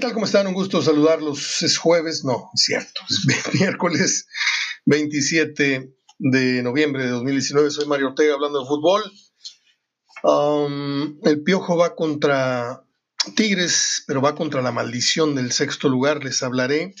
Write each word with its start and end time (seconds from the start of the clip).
tal? 0.00 0.14
¿Cómo 0.14 0.24
están? 0.24 0.46
Un 0.46 0.54
gusto 0.54 0.80
saludarlos. 0.80 1.60
Es 1.62 1.76
jueves, 1.76 2.24
no, 2.24 2.50
es 2.54 2.62
cierto, 2.62 3.02
es 3.08 3.26
miércoles 3.60 4.26
27 4.86 5.92
de 6.18 6.62
noviembre 6.62 7.04
de 7.04 7.10
2019. 7.10 7.70
Soy 7.70 7.86
Mario 7.86 8.08
Ortega 8.08 8.34
hablando 8.34 8.60
de 8.60 8.66
fútbol. 8.66 9.02
Um, 10.22 11.18
el 11.22 11.42
Piojo 11.42 11.76
va 11.76 11.94
contra 11.94 12.82
Tigres, 13.36 14.04
pero 14.06 14.22
va 14.22 14.34
contra 14.34 14.62
la 14.62 14.72
maldición 14.72 15.34
del 15.34 15.52
sexto 15.52 15.90
lugar. 15.90 16.24
Les 16.24 16.42
hablaré 16.42 16.94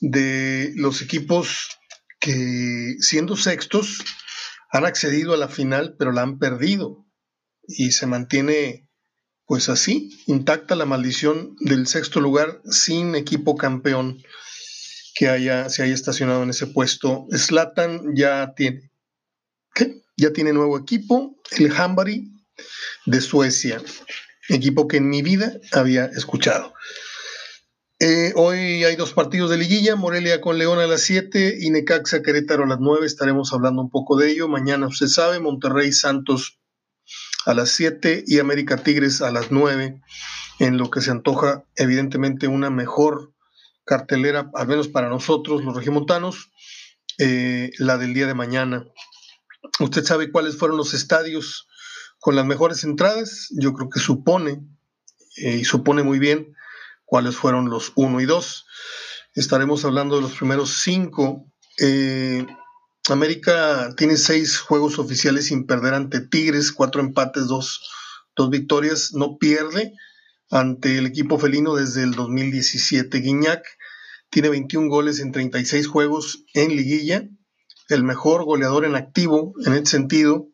de 0.00 0.72
los 0.76 1.02
equipos 1.02 1.76
que, 2.20 2.94
siendo 3.00 3.36
sextos, 3.36 4.04
han 4.70 4.86
accedido 4.86 5.34
a 5.34 5.38
la 5.38 5.48
final, 5.48 5.96
pero 5.98 6.12
la 6.12 6.22
han 6.22 6.38
perdido. 6.38 7.04
Y 7.66 7.90
se 7.90 8.06
mantiene 8.06 8.88
pues 9.50 9.68
así, 9.68 10.16
intacta 10.28 10.76
la 10.76 10.86
maldición 10.86 11.56
del 11.58 11.88
sexto 11.88 12.20
lugar 12.20 12.62
sin 12.70 13.16
equipo 13.16 13.56
campeón 13.56 14.22
que 15.16 15.28
haya, 15.28 15.68
se 15.68 15.82
haya 15.82 15.92
estacionado 15.92 16.44
en 16.44 16.50
ese 16.50 16.68
puesto. 16.68 17.26
Slatan 17.32 18.14
ya 18.14 18.54
tiene, 18.54 18.92
¿qué? 19.74 20.04
Ya 20.16 20.32
tiene 20.32 20.52
nuevo 20.52 20.78
equipo, 20.78 21.34
el 21.58 21.72
Hambari 21.72 22.30
de 23.06 23.20
Suecia, 23.20 23.82
equipo 24.48 24.86
que 24.86 24.98
en 24.98 25.08
mi 25.08 25.20
vida 25.20 25.58
había 25.72 26.04
escuchado. 26.04 26.72
Eh, 27.98 28.32
hoy 28.36 28.84
hay 28.84 28.94
dos 28.94 29.14
partidos 29.14 29.50
de 29.50 29.56
liguilla, 29.56 29.96
Morelia 29.96 30.40
con 30.40 30.58
León 30.58 30.78
a 30.78 30.86
las 30.86 31.00
7 31.00 31.58
y 31.60 31.70
Necaxa 31.70 32.22
Querétaro 32.22 32.62
a 32.62 32.68
las 32.68 32.78
9, 32.78 33.04
estaremos 33.04 33.52
hablando 33.52 33.82
un 33.82 33.90
poco 33.90 34.16
de 34.16 34.30
ello. 34.30 34.46
Mañana 34.46 34.86
usted 34.86 35.08
sabe, 35.08 35.40
Monterrey 35.40 35.90
Santos 35.90 36.59
a 37.46 37.54
las 37.54 37.70
7 37.70 38.24
y 38.26 38.38
América 38.38 38.76
Tigres 38.76 39.22
a 39.22 39.30
las 39.30 39.50
9, 39.50 40.00
en 40.58 40.76
lo 40.76 40.90
que 40.90 41.00
se 41.00 41.10
antoja 41.10 41.64
evidentemente 41.76 42.48
una 42.48 42.70
mejor 42.70 43.32
cartelera, 43.84 44.50
al 44.54 44.68
menos 44.68 44.88
para 44.88 45.08
nosotros 45.08 45.64
los 45.64 45.74
regiomontanos, 45.74 46.50
eh, 47.18 47.70
la 47.78 47.98
del 47.98 48.14
día 48.14 48.26
de 48.26 48.34
mañana. 48.34 48.84
¿Usted 49.80 50.04
sabe 50.04 50.30
cuáles 50.30 50.56
fueron 50.56 50.76
los 50.76 50.94
estadios 50.94 51.68
con 52.18 52.36
las 52.36 52.46
mejores 52.46 52.84
entradas? 52.84 53.48
Yo 53.50 53.72
creo 53.72 53.88
que 53.90 54.00
supone, 54.00 54.62
eh, 55.36 55.56
y 55.56 55.64
supone 55.64 56.02
muy 56.02 56.18
bien, 56.18 56.54
cuáles 57.04 57.36
fueron 57.36 57.68
los 57.68 57.92
1 57.96 58.20
y 58.20 58.26
2. 58.26 58.66
Estaremos 59.34 59.84
hablando 59.84 60.16
de 60.16 60.22
los 60.22 60.32
primeros 60.32 60.82
5. 60.82 61.46
Eh, 61.78 62.46
América 63.10 63.94
tiene 63.96 64.16
seis 64.16 64.58
juegos 64.58 64.98
oficiales 64.98 65.46
sin 65.46 65.66
perder 65.66 65.94
ante 65.94 66.20
Tigres, 66.20 66.72
cuatro 66.72 67.00
empates, 67.00 67.46
dos, 67.46 67.80
victorias, 68.50 69.12
no 69.12 69.36
pierde 69.36 69.92
ante 70.50 70.96
el 70.96 71.04
equipo 71.04 71.38
felino 71.38 71.74
desde 71.74 72.02
el 72.02 72.12
2017. 72.12 73.18
Guiñac 73.18 73.62
tiene 74.30 74.48
21 74.48 74.88
goles 74.88 75.20
en 75.20 75.32
36 75.32 75.86
juegos 75.86 76.44
en 76.54 76.74
liguilla, 76.74 77.28
el 77.90 78.02
mejor 78.02 78.44
goleador 78.44 78.86
en 78.86 78.96
activo 78.96 79.52
en 79.66 79.74
ese 79.74 79.86
sentido, 79.86 80.48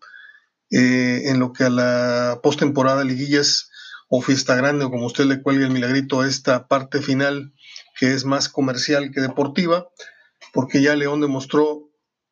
eh, 0.71 1.25
en 1.27 1.39
lo 1.39 1.53
que 1.53 1.65
a 1.65 1.71
la 1.71 2.41
postemporada 2.43 3.05
liguillas 3.05 3.71
o 4.09 4.21
fiesta 4.21 4.57
grande 4.57 4.85
o 4.85 4.91
como 4.91 5.07
usted 5.07 5.27
le 5.27 5.43
cuelgue 5.43 5.65
el 5.65 5.71
milagrito 5.71 6.21
a 6.21 6.29
esta 6.29 6.67
parte 6.67 7.01
final 7.03 7.53
que 7.99 8.13
es 8.13 8.25
más 8.25 8.49
comercial 8.49 9.11
que 9.13 9.21
deportiva, 9.21 9.89
porque 10.53 10.83
ya 10.83 10.97
León 10.97 11.21
demostró 11.21 11.86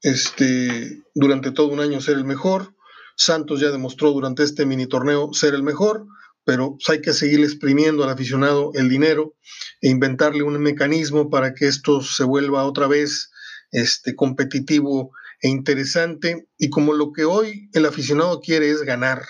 este, 0.04 1.02
durante 1.14 1.50
todo 1.50 1.68
un 1.68 1.80
año 1.80 2.00
ser 2.00 2.18
el 2.18 2.24
mejor. 2.24 2.74
Santos 3.16 3.60
ya 3.60 3.70
demostró 3.70 4.12
durante 4.12 4.42
este 4.42 4.66
mini 4.66 4.86
torneo 4.86 5.32
ser 5.32 5.54
el 5.54 5.62
mejor, 5.62 6.06
pero 6.44 6.76
hay 6.88 7.00
que 7.00 7.14
seguir 7.14 7.40
exprimiendo 7.40 8.04
al 8.04 8.10
aficionado 8.10 8.70
el 8.74 8.88
dinero 8.90 9.34
e 9.80 9.88
inventarle 9.88 10.42
un 10.42 10.60
mecanismo 10.60 11.30
para 11.30 11.54
que 11.54 11.66
esto 11.66 12.02
se 12.02 12.22
vuelva 12.22 12.64
otra 12.64 12.86
vez 12.86 13.30
este, 13.72 14.14
competitivo 14.14 15.10
e 15.40 15.48
interesante. 15.48 16.48
Y 16.58 16.68
como 16.68 16.92
lo 16.92 17.12
que 17.12 17.24
hoy 17.24 17.70
el 17.72 17.86
aficionado 17.86 18.40
quiere 18.40 18.70
es 18.70 18.82
ganar, 18.82 19.22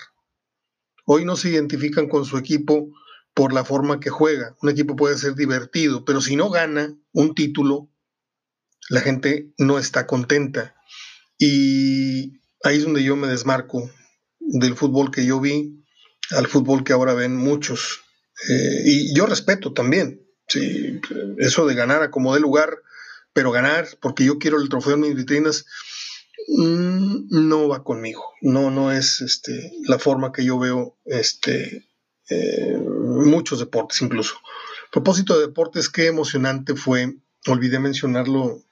hoy 1.05 1.23
no 1.23 1.37
se 1.37 1.49
identifican 1.51 2.09
con 2.09 2.25
su 2.25 2.37
equipo 2.37 2.89
por 3.33 3.53
la 3.53 3.63
forma 3.63 4.01
que 4.01 4.09
juega. 4.09 4.57
Un 4.61 4.69
equipo 4.69 4.97
puede 4.97 5.17
ser 5.17 5.35
divertido, 5.35 6.03
pero 6.03 6.19
si 6.19 6.35
no 6.35 6.49
gana 6.49 6.97
un 7.13 7.33
título, 7.33 7.89
la 8.89 9.01
gente 9.01 9.51
no 9.57 9.79
está 9.79 10.07
contenta. 10.07 10.75
Y 11.37 12.39
ahí 12.63 12.77
es 12.77 12.83
donde 12.83 13.03
yo 13.03 13.15
me 13.15 13.27
desmarco 13.27 13.89
del 14.39 14.75
fútbol 14.75 15.11
que 15.11 15.25
yo 15.25 15.39
vi 15.39 15.83
al 16.31 16.47
fútbol 16.47 16.83
que 16.83 16.93
ahora 16.93 17.13
ven 17.13 17.35
muchos. 17.35 18.01
Eh, 18.49 18.81
y 18.85 19.15
yo 19.15 19.25
respeto 19.25 19.73
también, 19.73 20.21
sí, 20.47 20.99
eso 21.37 21.65
de 21.65 21.75
ganar 21.75 22.03
a 22.03 22.11
como 22.11 22.33
de 22.33 22.39
lugar, 22.39 22.77
pero 23.33 23.51
ganar 23.51 23.87
porque 24.01 24.25
yo 24.25 24.39
quiero 24.39 24.59
el 24.59 24.69
trofeo 24.69 24.95
en 24.95 25.01
mis 25.01 25.15
vitrinas, 25.15 25.65
mm, 26.47 27.27
no 27.29 27.67
va 27.67 27.83
conmigo. 27.83 28.23
No, 28.41 28.71
no 28.71 28.91
es 28.91 29.21
este, 29.21 29.71
la 29.87 29.99
forma 29.99 30.31
que 30.31 30.43
yo 30.43 30.59
veo 30.59 30.97
este, 31.05 31.87
eh, 32.29 32.77
muchos 32.77 33.59
deportes 33.59 34.01
incluso. 34.01 34.35
Propósito 34.91 35.35
de 35.35 35.47
deportes, 35.47 35.89
qué 35.89 36.07
emocionante 36.07 36.75
fue, 36.75 37.15
olvidé 37.47 37.79
mencionarlo 37.79 38.63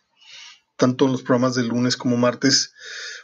tanto 0.77 1.05
en 1.05 1.11
los 1.11 1.23
programas 1.23 1.55
de 1.55 1.63
lunes 1.63 1.97
como 1.97 2.17
martes. 2.17 2.73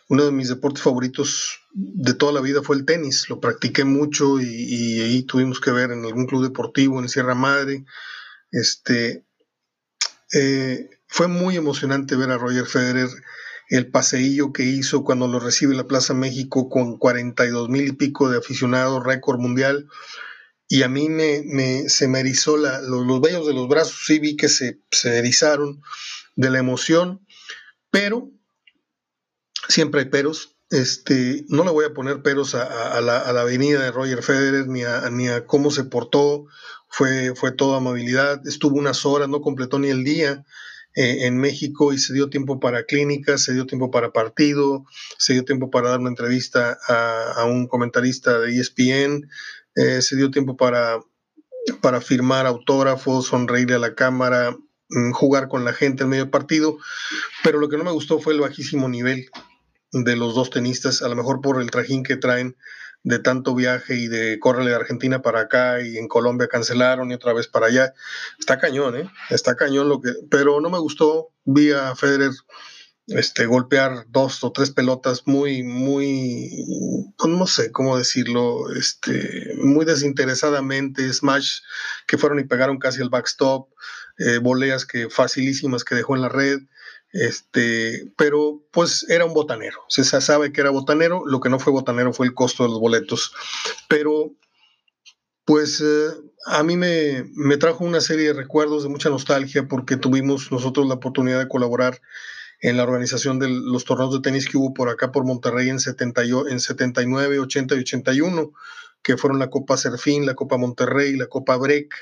Uno 0.08 0.26
de 0.26 0.32
mis 0.32 0.50
deportes 0.50 0.84
favoritos 0.84 1.60
de 1.74 2.14
toda 2.14 2.34
la 2.34 2.42
vida 2.42 2.62
fue 2.64 2.76
el 2.76 2.86
tenis. 2.86 3.30
Lo 3.30 3.40
practiqué 3.40 3.84
mucho 3.84 4.40
y, 4.40 5.02
ahí 5.02 5.24
tuvimos 5.24 5.60
que 5.60 5.72
ver 5.72 5.92
en 5.92 6.06
algún 6.06 6.26
club 6.26 6.44
deportivo 6.44 7.00
en 7.00 7.10
Sierra 7.10 7.36
Madre. 7.36 7.86
Este, 8.52 9.26
eh, 10.34 10.90
fue 11.08 11.28
muy 11.28 11.56
emocionante 11.56 12.16
ver 12.16 12.32
a 12.32 12.38
Roger 12.38 12.66
Federer 12.66 13.10
el 13.70 13.92
paseillo 13.92 14.52
que 14.52 14.64
hizo 14.64 15.04
cuando 15.04 15.28
lo 15.28 15.40
recibe 15.40 15.76
la 15.76 15.88
Plaza 15.88 16.16
México 16.16 16.70
con 16.70 16.98
42 16.98 17.70
mil 17.70 17.88
y 17.88 17.92
pico 17.92 18.30
de 18.30 18.40
aficionados, 18.40 19.04
récord 19.04 19.40
mundial. 19.40 19.88
Y 20.68 20.84
a 20.84 20.88
mí 20.88 21.10
me, 21.10 21.90
se 21.90 22.08
me 22.08 22.20
erizó 22.20 22.58
la, 22.58 22.82
los, 22.82 23.06
los, 23.06 23.22
vellos 23.22 23.46
de 23.48 23.54
los 23.54 23.68
brazos, 23.68 24.04
sí 24.06 24.20
vi 24.20 24.36
que 24.36 24.50
se, 24.50 24.80
se 24.92 25.18
erizaron 25.18 25.82
de 26.36 26.50
la 26.52 26.60
emoción 26.60 27.26
pero, 27.92 28.30
siempre 29.68 30.02
hay 30.02 30.08
peros. 30.08 30.56
Este, 30.70 31.46
no 31.48 31.64
le 31.64 31.72
voy 31.72 31.86
a 31.86 31.94
poner 31.94 32.22
peros 32.22 32.54
a, 32.54 33.02
la, 33.02 33.20
avenida 33.22 33.82
de 33.82 33.92
Roger 33.92 34.22
Federer 34.22 34.68
ni 34.68 34.84
a, 34.84 35.10
ni 35.10 35.28
a 35.28 35.46
cómo 35.46 35.72
se 35.72 35.84
portó. 35.84 36.46
Fue, 36.88 37.34
fue 37.36 37.52
toda 37.52 37.78
amabilidad. 37.78 38.46
Estuvo 38.48 38.78
unas 38.78 39.06
horas, 39.06 39.30
no 39.30 39.42
completó 39.42 39.80
ni 39.80 39.90
el 39.90 40.04
día 40.04 40.46
eh, 40.96 41.28
en 41.28 41.38
México 41.38 41.94
y 41.94 42.00
se 42.00 42.14
dio 42.14 42.30
tiempo 42.30 42.60
para 42.60 42.84
clínicas, 42.84 43.44
se 43.44 43.54
dio 43.54 43.68
tiempo 43.68 43.92
para 43.92 44.12
partido, 44.12 44.86
se 45.18 45.34
dio 45.34 45.46
tiempo 45.46 45.70
para 45.70 45.92
dar 45.92 46.00
una 46.00 46.10
entrevista 46.10 46.80
a, 46.88 47.46
un 47.46 47.68
comentarista 47.68 48.40
de 48.40 48.60
ESPN, 48.60 49.30
eh, 49.76 50.02
se 50.02 50.16
dio 50.16 50.32
tiempo 50.32 50.58
para, 50.58 51.00
para 51.82 52.02
firmar 52.02 52.48
autógrafos, 52.48 53.28
sonreírle 53.28 53.76
a 53.76 53.80
la 53.80 53.94
cámara, 53.94 54.58
jugar 55.14 55.48
con 55.48 55.66
la 55.66 55.74
gente 55.74 56.04
en 56.04 56.10
medio 56.10 56.32
partido, 56.32 56.78
pero 57.44 57.60
lo 57.60 57.70
que 57.70 57.78
no 57.78 57.84
me 57.84 57.92
gustó 57.92 58.20
fue 58.20 58.34
el 58.34 58.42
bajísimo 58.42 58.90
nivel 58.90 59.30
de 59.92 60.16
los 60.16 60.36
dos 60.36 60.50
tenistas, 60.50 61.02
a 61.02 61.08
lo 61.10 61.16
mejor 61.16 61.42
por 61.42 61.62
el 61.62 61.72
trajín 61.72 62.04
que 62.04 62.16
traen 62.16 62.56
de 63.04 63.20
tanto 63.20 63.56
viaje 63.56 63.96
y 63.96 64.08
de 64.08 64.40
córrele 64.40 64.72
de 64.72 64.76
Argentina 64.76 65.22
para 65.22 65.42
acá 65.42 65.82
y 65.82 65.98
en 65.98 66.08
Colombia 66.08 66.48
cancelaron 66.48 67.10
y 67.10 67.14
otra 67.14 67.34
vez 67.34 67.48
para 67.48 67.68
allá. 67.68 67.94
Está 68.38 68.58
cañón, 68.58 68.98
¿eh? 68.98 69.10
Está 69.30 69.56
cañón 69.56 69.88
lo 69.88 70.02
que... 70.02 70.12
Pero 70.30 70.60
no 70.60 70.70
me 70.70 70.80
gustó, 70.80 71.30
vi 71.46 71.72
a 71.72 71.96
Federer 71.96 72.32
este, 73.08 73.46
golpear 73.46 74.06
dos 74.10 74.44
o 74.44 74.52
tres 74.52 74.72
pelotas 74.72 75.24
muy, 75.26 75.64
muy, 75.64 76.50
pues 77.18 77.34
no 77.34 77.48
sé 77.48 77.72
cómo 77.72 77.98
decirlo, 77.98 78.72
este, 78.74 79.54
muy 79.64 79.86
desinteresadamente, 79.86 81.12
smash 81.12 81.62
que 82.06 82.18
fueron 82.18 82.40
y 82.40 82.44
pegaron 82.44 82.78
casi 82.78 83.02
el 83.02 83.10
backstop, 83.10 83.70
eh, 84.20 84.38
voleas 84.38 84.86
que 84.86 85.10
facilísimas 85.10 85.84
que 85.84 85.96
dejó 85.96 86.16
en 86.16 86.22
la 86.22 86.30
red, 86.30 86.60
este, 87.12 88.12
pero 88.18 88.62
pues 88.72 89.06
era 89.10 89.26
un 89.26 89.34
botanero, 89.34 89.80
se 89.88 90.04
sabe 90.04 90.52
que 90.52 90.62
era 90.62 90.70
botanero, 90.70 91.24
lo 91.26 91.40
que 91.40 91.50
no 91.50 91.60
fue 91.60 91.74
botanero 91.74 92.14
fue 92.14 92.28
el 92.28 92.34
costo 92.34 92.64
de 92.64 92.70
los 92.70 92.80
boletos, 92.80 93.34
pero 93.88 94.32
pues 95.46 95.82
eh, 95.82 96.10
a 96.46 96.62
mí 96.62 96.78
me, 96.78 97.26
me 97.34 97.58
trajo 97.58 97.84
una 97.84 98.02
serie 98.02 98.28
de 98.28 98.34
recuerdos 98.34 98.84
de 98.84 98.90
mucha 98.90 99.10
nostalgia 99.10 99.68
porque 99.68 99.98
tuvimos 99.98 100.52
nosotros 100.52 100.88
la 100.88 100.96
oportunidad 100.96 101.40
de 101.40 101.48
colaborar 101.48 102.00
en 102.62 102.78
la 102.78 102.84
organización 102.84 103.40
de 103.40 103.50
los 103.50 103.86
torneos 103.86 104.14
de 104.14 104.22
tenis 104.22 104.48
que 104.48 104.58
hubo 104.58 104.74
por 104.74 104.90
acá 104.90 105.12
por 105.12 105.26
Monterrey 105.26 105.70
en, 105.70 105.80
70, 105.80 106.22
en 106.50 106.60
79, 106.60 107.40
80 107.40 107.76
y 107.76 107.80
81, 107.80 108.52
que 109.02 109.18
fueron 109.18 109.40
la 109.40 109.50
Copa 109.50 109.78
Serfín, 109.78 110.26
la 110.26 110.36
Copa 110.36 110.58
Monterrey, 110.58 111.16
la 111.16 111.28
Copa 111.28 111.56
Break, 111.58 111.96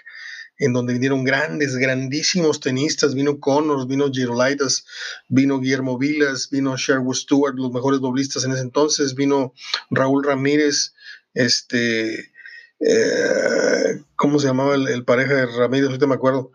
en 0.59 0.73
donde 0.73 0.93
vinieron 0.93 1.23
grandes, 1.23 1.75
grandísimos 1.75 2.59
tenistas, 2.59 3.13
vino 3.13 3.39
Connors, 3.39 3.87
vino 3.87 4.11
Girolaitas, 4.11 4.85
vino 5.27 5.59
Guillermo 5.59 5.97
Vilas, 5.97 6.49
vino 6.49 6.75
Sherwood 6.75 7.15
Stewart, 7.15 7.55
los 7.55 7.71
mejores 7.71 7.99
doblistas 7.99 8.43
en 8.43 8.53
ese 8.53 8.61
entonces, 8.61 9.15
vino 9.15 9.53
Raúl 9.91 10.23
Ramírez, 10.23 10.93
este, 11.33 12.31
eh, 12.79 14.01
¿cómo 14.15 14.39
se 14.39 14.47
llamaba 14.47 14.75
el, 14.75 15.03
pareja 15.05 15.35
de 15.35 15.45
Ramírez? 15.45 15.87
Ahorita 15.87 16.07
me 16.07 16.15
acuerdo. 16.15 16.51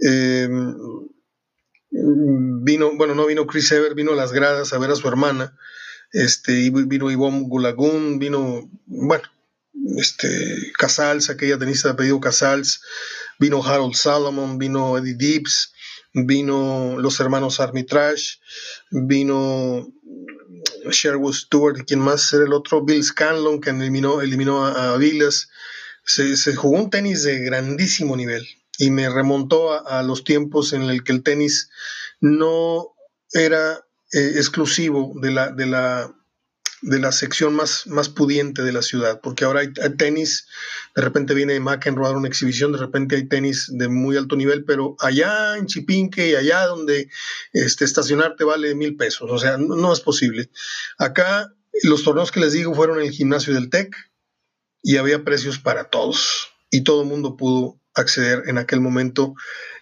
Em, 0.00 0.76
vino, 1.90 2.96
bueno, 2.96 3.14
no 3.14 3.26
vino 3.26 3.46
Chris 3.46 3.70
Ever, 3.72 3.94
vino 3.94 4.12
a 4.12 4.16
las 4.16 4.32
gradas 4.32 4.72
a 4.72 4.78
ver 4.78 4.90
a 4.90 4.96
su 4.96 5.08
hermana, 5.08 5.56
este, 6.12 6.70
vino 6.70 7.10
Ivonne 7.10 7.42
Gulagún, 7.48 8.18
vino, 8.18 8.70
bueno, 8.86 9.24
este, 9.96 10.72
Casals, 10.78 11.30
aquella 11.30 11.58
tenista 11.58 11.88
de 11.88 11.94
apellido 11.94 12.20
Casals, 12.20 12.80
vino 13.38 13.64
Harold 13.64 13.94
Salomon, 13.94 14.58
vino 14.58 14.98
Eddie 14.98 15.14
Dibbs, 15.14 15.72
vino 16.12 16.96
los 16.98 17.20
hermanos 17.20 17.60
Armitrage, 17.60 18.38
vino 18.90 19.86
Sherwood 20.90 21.34
Stewart, 21.34 21.78
y 21.78 21.84
quien 21.84 22.00
más 22.00 22.32
era 22.32 22.44
el 22.44 22.52
otro, 22.52 22.84
Bill 22.84 23.04
Scanlon, 23.04 23.60
que 23.60 23.70
eliminó, 23.70 24.20
eliminó 24.20 24.64
a, 24.64 24.94
a 24.94 24.98
Se, 26.04 26.56
jugó 26.56 26.78
un 26.78 26.90
tenis 26.90 27.22
de 27.22 27.38
grandísimo 27.40 28.16
nivel 28.16 28.46
y 28.78 28.90
me 28.90 29.08
remontó 29.08 29.86
a, 29.86 30.02
los 30.02 30.24
tiempos 30.24 30.72
en 30.72 30.82
el 30.82 31.04
que 31.04 31.12
el 31.12 31.22
tenis 31.22 31.68
no 32.20 32.94
era 33.32 33.84
eh, 34.12 34.32
exclusivo 34.36 35.12
de 35.20 35.30
la, 35.30 35.50
de 35.50 35.66
la 35.66 36.14
de 36.82 36.98
la 36.98 37.12
sección 37.12 37.54
más, 37.54 37.86
más 37.86 38.08
pudiente 38.08 38.62
de 38.62 38.72
la 38.72 38.82
ciudad, 38.82 39.20
porque 39.22 39.44
ahora 39.44 39.60
hay, 39.60 39.72
tenis, 39.96 40.46
de 40.94 41.02
repente 41.02 41.34
viene 41.34 41.60
McEnroe 41.60 42.06
a 42.06 42.08
dar 42.08 42.16
una 42.16 42.28
exhibición, 42.28 42.72
de 42.72 42.78
repente 42.78 43.16
hay 43.16 43.28
tenis 43.28 43.70
de 43.70 43.88
muy 43.88 44.16
alto 44.16 44.36
nivel, 44.36 44.64
pero 44.64 44.96
allá 44.98 45.56
en 45.56 45.66
Chipinque 45.66 46.30
y 46.30 46.34
allá 46.34 46.66
donde 46.66 47.08
este, 47.52 47.84
estacionarte 47.84 48.44
vale 48.44 48.74
mil 48.74 48.96
pesos, 48.96 49.30
o 49.30 49.38
sea, 49.38 49.56
no, 49.58 49.92
es 49.92 50.00
posible. 50.00 50.50
Acá 50.98 51.52
los 51.82 52.02
torneos 52.02 52.32
que 52.32 52.40
les 52.40 52.52
digo 52.52 52.74
fueron 52.74 53.00
en 53.00 53.06
el 53.06 53.12
gimnasio 53.12 53.54
del 53.54 53.70
TEC 53.70 53.94
y 54.82 54.96
había 54.96 55.24
precios 55.24 55.58
para 55.58 55.84
todos 55.84 56.48
y 56.70 56.82
todo 56.82 57.02
el 57.02 57.08
mundo 57.08 57.36
pudo 57.36 57.78
acceder 57.94 58.44
en 58.46 58.58
aquel 58.58 58.80
momento. 58.80 59.34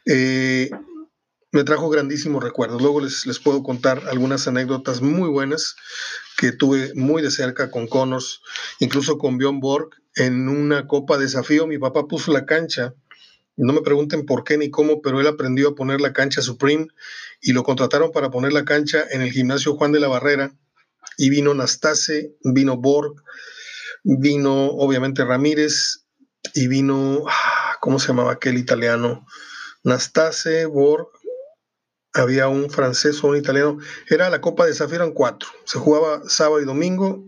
Eh, 0.04 0.70
me 1.52 1.64
trajo 1.64 1.88
grandísimos 1.88 2.42
recuerdos. 2.42 2.82
Luego 2.82 3.00
les, 3.00 3.26
les 3.26 3.38
puedo 3.38 3.62
contar 3.62 4.02
algunas 4.08 4.46
anécdotas 4.48 5.00
muy 5.00 5.28
buenas 5.28 5.76
que 6.36 6.52
tuve 6.52 6.92
muy 6.94 7.22
de 7.22 7.30
cerca 7.30 7.70
con 7.70 7.86
Connors, 7.86 8.42
incluso 8.78 9.18
con 9.18 9.38
Bjorn 9.38 9.60
Borg, 9.60 9.90
en 10.14 10.48
una 10.48 10.86
Copa 10.86 11.18
Desafío. 11.18 11.66
Mi 11.66 11.78
papá 11.78 12.06
puso 12.06 12.32
la 12.32 12.46
cancha, 12.46 12.94
no 13.56 13.72
me 13.72 13.82
pregunten 13.82 14.24
por 14.24 14.44
qué 14.44 14.56
ni 14.56 14.70
cómo, 14.70 15.02
pero 15.02 15.20
él 15.20 15.26
aprendió 15.26 15.70
a 15.70 15.74
poner 15.74 16.00
la 16.00 16.12
cancha 16.12 16.42
Supreme 16.42 16.86
y 17.40 17.52
lo 17.52 17.64
contrataron 17.64 18.12
para 18.12 18.30
poner 18.30 18.52
la 18.52 18.64
cancha 18.64 19.04
en 19.10 19.20
el 19.20 19.32
gimnasio 19.32 19.74
Juan 19.74 19.90
de 19.90 20.00
la 20.00 20.08
Barrera. 20.08 20.52
Y 21.16 21.30
vino 21.30 21.52
Nastase, 21.54 22.36
vino 22.44 22.76
Borg, 22.76 23.14
vino 24.04 24.66
obviamente 24.66 25.24
Ramírez 25.24 26.04
y 26.54 26.68
vino, 26.68 27.24
ah, 27.26 27.76
¿cómo 27.80 27.98
se 27.98 28.08
llamaba 28.08 28.32
aquel 28.32 28.58
italiano? 28.58 29.26
Nastase, 29.82 30.66
Borg, 30.66 31.08
había 32.20 32.48
un 32.48 32.70
francés 32.70 33.22
o 33.22 33.28
un 33.28 33.36
italiano. 33.36 33.78
Era 34.08 34.30
la 34.30 34.40
Copa 34.40 34.66
de 34.66 34.74
Zafiro 34.74 35.04
en 35.04 35.12
cuatro. 35.12 35.48
Se 35.64 35.78
jugaba 35.78 36.22
sábado 36.28 36.60
y 36.60 36.64
domingo 36.64 37.24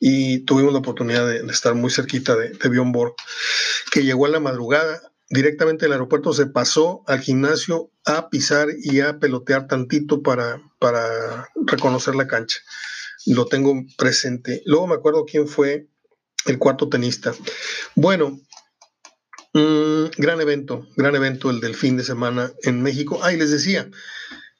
y 0.00 0.40
tuvimos 0.40 0.72
la 0.72 0.78
oportunidad 0.78 1.26
de, 1.26 1.38
estar 1.50 1.74
muy 1.74 1.90
cerquita 1.90 2.36
de, 2.36 2.50
de 2.50 3.12
que 3.90 4.04
llegó 4.04 4.26
a 4.26 4.30
la 4.30 4.40
madrugada. 4.40 5.00
Directamente 5.30 5.84
del 5.84 5.92
aeropuerto 5.92 6.32
se 6.32 6.46
pasó 6.46 7.02
al 7.06 7.20
gimnasio 7.20 7.90
a 8.06 8.30
pisar 8.30 8.68
y 8.82 9.00
a 9.00 9.18
pelotear 9.18 9.66
tantito 9.66 10.22
para, 10.22 10.62
para 10.78 11.48
reconocer 11.66 12.14
la 12.14 12.26
cancha. 12.26 12.58
Lo 13.26 13.46
tengo 13.46 13.74
presente. 13.98 14.62
Luego 14.64 14.86
me 14.86 14.94
acuerdo 14.94 15.26
quién 15.26 15.46
fue 15.48 15.88
el 16.46 16.58
cuarto 16.58 16.88
tenista. 16.88 17.34
Bueno, 17.94 18.40
Mm, 19.58 20.10
gran 20.16 20.40
evento, 20.40 20.86
gran 20.96 21.16
evento 21.16 21.50
el 21.50 21.58
del 21.58 21.74
fin 21.74 21.96
de 21.96 22.04
semana 22.04 22.52
en 22.62 22.80
México. 22.80 23.18
Ah, 23.24 23.32
y 23.32 23.36
les 23.36 23.50
decía, 23.50 23.90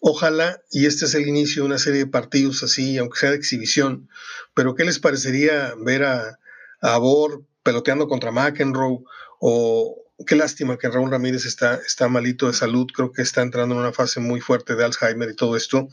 ojalá, 0.01 0.61
y 0.73 0.87
este 0.87 1.05
es 1.05 1.15
el 1.15 1.29
inicio 1.29 1.63
de 1.63 1.67
una 1.69 1.79
serie 1.79 2.01
de 2.01 2.11
partidos 2.11 2.65
así, 2.65 2.99
aunque 2.99 3.21
sea 3.21 3.31
de 3.31 3.37
exhibición, 3.37 4.09
pero 4.55 4.75
¿qué 4.75 4.85
les 4.85 4.99
parecería 4.99 5.75
ver 5.79 6.03
a, 6.03 6.41
a 6.81 6.99
Bor 6.99 7.45
peloteando 7.63 8.09
contra 8.09 8.33
McEnroe? 8.33 9.05
O 9.39 10.05
qué 10.27 10.35
lástima 10.35 10.79
que 10.79 10.89
Raúl 10.89 11.13
Ramírez 11.13 11.47
está, 11.47 11.77
está 11.77 12.09
malito 12.09 12.49
de 12.49 12.55
salud, 12.55 12.89
creo 12.93 13.13
que 13.13 13.23
está 13.23 13.43
entrando 13.43 13.77
en 13.77 13.83
una 13.83 13.93
fase 13.93 14.19
muy 14.19 14.41
fuerte 14.41 14.75
de 14.75 14.85
Alzheimer 14.85 15.31
y 15.31 15.37
todo 15.37 15.57
esto, 15.57 15.89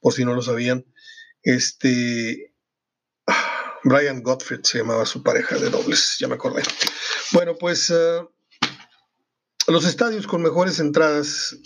por 0.00 0.14
si 0.14 0.24
no 0.24 0.34
lo 0.34 0.42
sabían. 0.42 0.84
Este, 1.44 2.52
Brian 3.84 4.20
Gottfried 4.20 4.64
se 4.64 4.78
llamaba 4.78 5.06
su 5.06 5.22
pareja 5.22 5.56
de 5.58 5.70
dobles, 5.70 6.16
ya 6.18 6.26
me 6.26 6.34
acordé. 6.34 6.64
Bueno, 7.32 7.56
pues 7.56 7.90
uh, 7.90 8.28
los 9.68 9.84
estadios 9.84 10.26
con 10.26 10.42
mejores 10.42 10.80
entradas 10.80 11.56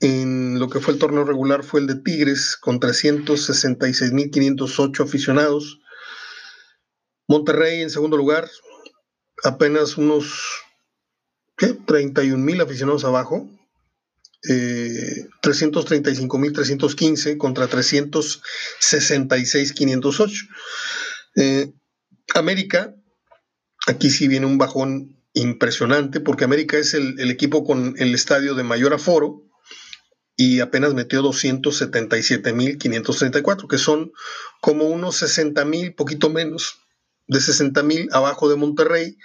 en 0.00 0.58
lo 0.58 0.68
que 0.70 0.80
fue 0.80 0.94
el 0.94 1.00
torneo 1.00 1.24
regular 1.24 1.64
fue 1.64 1.80
el 1.80 1.86
de 1.86 1.96
Tigres 1.96 2.56
con 2.56 2.80
366.508 2.80 5.04
aficionados. 5.04 5.80
Monterrey 7.28 7.82
en 7.82 7.90
segundo 7.90 8.16
lugar, 8.16 8.50
apenas 9.44 9.98
unos 9.98 10.42
¿qué? 11.56 11.76
31.000 11.76 12.62
aficionados 12.62 13.04
abajo. 13.04 13.46
Eh, 14.48 15.28
335.315 15.42 17.36
contra 17.36 17.68
366.508. 17.68 20.48
Eh, 21.36 21.74
América, 22.34 22.94
aquí 23.86 24.08
sí 24.08 24.28
viene 24.28 24.46
un 24.46 24.56
bajón 24.56 25.19
impresionante 25.32 26.20
porque 26.20 26.44
América 26.44 26.76
es 26.78 26.94
el, 26.94 27.30
equipo 27.30 27.64
con 27.64 27.94
el 27.98 28.14
estadio 28.14 28.54
de 28.54 28.62
mayor 28.64 28.94
aforo 28.94 29.42
y 30.36 30.60
apenas 30.60 30.94
metió 30.94 31.22
277.534, 31.22 33.68
que 33.68 33.78
son 33.78 34.12
como 34.60 34.86
unos 34.86 35.22
60.000, 35.22 35.94
poquito 35.94 36.30
menos, 36.30 36.80
de 37.26 37.38
60.000 37.38 38.08
abajo 38.12 38.48
de 38.48 38.56
Monterrey 38.56 39.18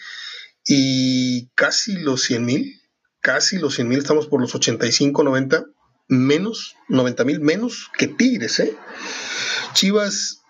y 0.66 1.48
casi 1.56 1.94
los 1.94 2.30
100.000, 2.30 2.80
casi 3.22 3.58
los 3.58 3.80
100.000, 3.80 3.98
estamos 3.98 4.28
por 4.28 4.42
los 4.42 4.54
85, 4.54 5.24
90, 5.24 5.66
menos, 6.08 6.76
90.000 6.90 7.40
menos 7.40 7.90
que 7.98 8.08
Tigres, 8.08 8.60
¿eh? 8.60 8.76
Chivas, 9.74 10.42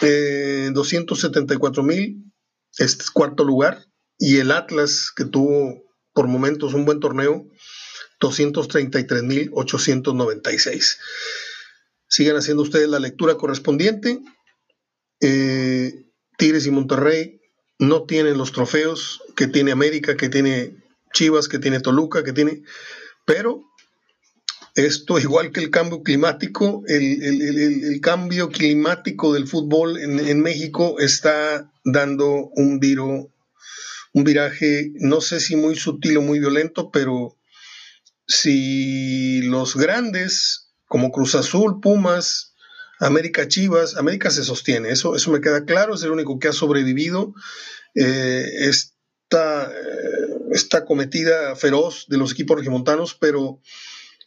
eh, 0.00 0.70
274.000, 0.72 2.32
este 2.78 3.02
es 3.02 3.10
cuarto 3.10 3.44
lugar, 3.44 3.87
y 4.18 4.36
el 4.38 4.50
Atlas, 4.50 5.12
que 5.14 5.24
tuvo 5.24 5.84
por 6.12 6.26
momentos 6.26 6.74
un 6.74 6.84
buen 6.84 6.98
torneo, 7.00 7.46
233.896. 8.20 10.98
Sigan 12.08 12.36
haciendo 12.36 12.64
ustedes 12.64 12.88
la 12.88 12.98
lectura 12.98 13.36
correspondiente. 13.36 14.20
Eh, 15.20 16.06
Tigres 16.36 16.66
y 16.66 16.72
Monterrey 16.72 17.40
no 17.78 18.02
tienen 18.04 18.36
los 18.36 18.50
trofeos 18.52 19.22
que 19.36 19.46
tiene 19.46 19.70
América, 19.70 20.16
que 20.16 20.28
tiene 20.28 20.74
Chivas, 21.12 21.46
que 21.48 21.60
tiene 21.60 21.78
Toluca, 21.80 22.24
que 22.24 22.32
tiene... 22.32 22.64
Pero 23.24 23.62
esto, 24.74 25.18
igual 25.20 25.52
que 25.52 25.60
el 25.60 25.70
cambio 25.70 26.02
climático, 26.02 26.82
el, 26.88 28.00
cambio 28.00 28.48
climático 28.48 29.32
del 29.34 29.46
fútbol 29.46 29.98
en, 29.98 30.18
en, 30.18 30.40
México 30.40 30.98
está 30.98 31.70
dando 31.84 32.50
un 32.54 32.80
viro 32.80 33.30
un 34.12 34.24
viraje, 34.24 34.92
no 34.94 35.20
sé 35.20 35.40
si 35.40 35.56
muy 35.56 35.76
sutil 35.76 36.16
o 36.18 36.22
muy 36.22 36.38
violento, 36.38 36.90
pero 36.90 37.36
si 38.26 39.42
los 39.42 39.76
grandes, 39.76 40.70
como 40.86 41.10
Cruz 41.10 41.34
Azul, 41.34 41.80
Pumas, 41.80 42.54
América 43.00 43.48
Chivas, 43.48 43.96
América 43.96 44.30
se 44.30 44.44
sostiene, 44.44 44.90
eso, 44.90 45.14
eso 45.14 45.30
me 45.30 45.40
queda 45.40 45.64
claro, 45.64 45.94
es 45.94 46.02
el 46.02 46.10
único 46.10 46.38
que 46.38 46.48
ha 46.48 46.52
sobrevivido 46.52 47.34
eh, 47.94 48.44
esta, 48.60 49.70
eh, 49.70 50.84
cometida 50.86 51.54
feroz 51.56 52.06
de 52.08 52.18
los 52.18 52.32
equipos 52.32 52.58
regimontanos, 52.58 53.14
pero 53.14 53.60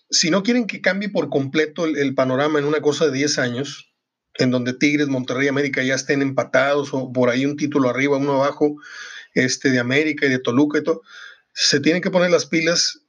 si 0.09 0.29
no 0.29 0.43
quieren 0.43 0.67
que 0.67 0.81
cambie 0.81 1.09
por 1.09 1.29
completo 1.29 1.85
el, 1.85 1.97
el 1.97 2.15
panorama 2.15 2.59
en 2.59 2.65
una 2.65 2.81
cosa 2.81 3.05
de 3.05 3.11
10 3.11 3.39
años, 3.39 3.91
en 4.35 4.51
donde 4.51 4.73
Tigres, 4.73 5.07
Monterrey, 5.07 5.47
América 5.47 5.83
ya 5.83 5.95
estén 5.95 6.21
empatados 6.21 6.93
o 6.93 7.11
por 7.11 7.29
ahí 7.29 7.45
un 7.45 7.57
título 7.57 7.89
arriba, 7.89 8.17
uno 8.17 8.35
abajo, 8.35 8.77
este, 9.33 9.69
de 9.69 9.79
América 9.79 10.25
y 10.25 10.29
de 10.29 10.39
Toluca 10.39 10.81
se 11.53 11.79
tienen 11.79 12.01
que 12.01 12.11
poner 12.11 12.31
las 12.31 12.45
pilas 12.45 13.01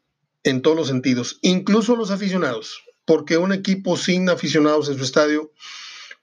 en 0.44 0.62
todos 0.62 0.76
los 0.76 0.88
sentidos, 0.88 1.38
incluso 1.42 1.96
los 1.96 2.10
aficionados, 2.10 2.82
porque 3.04 3.38
un 3.38 3.52
equipo 3.52 3.96
sin 3.96 4.28
aficionados 4.28 4.88
en 4.88 4.98
su 4.98 5.04
estadio, 5.04 5.52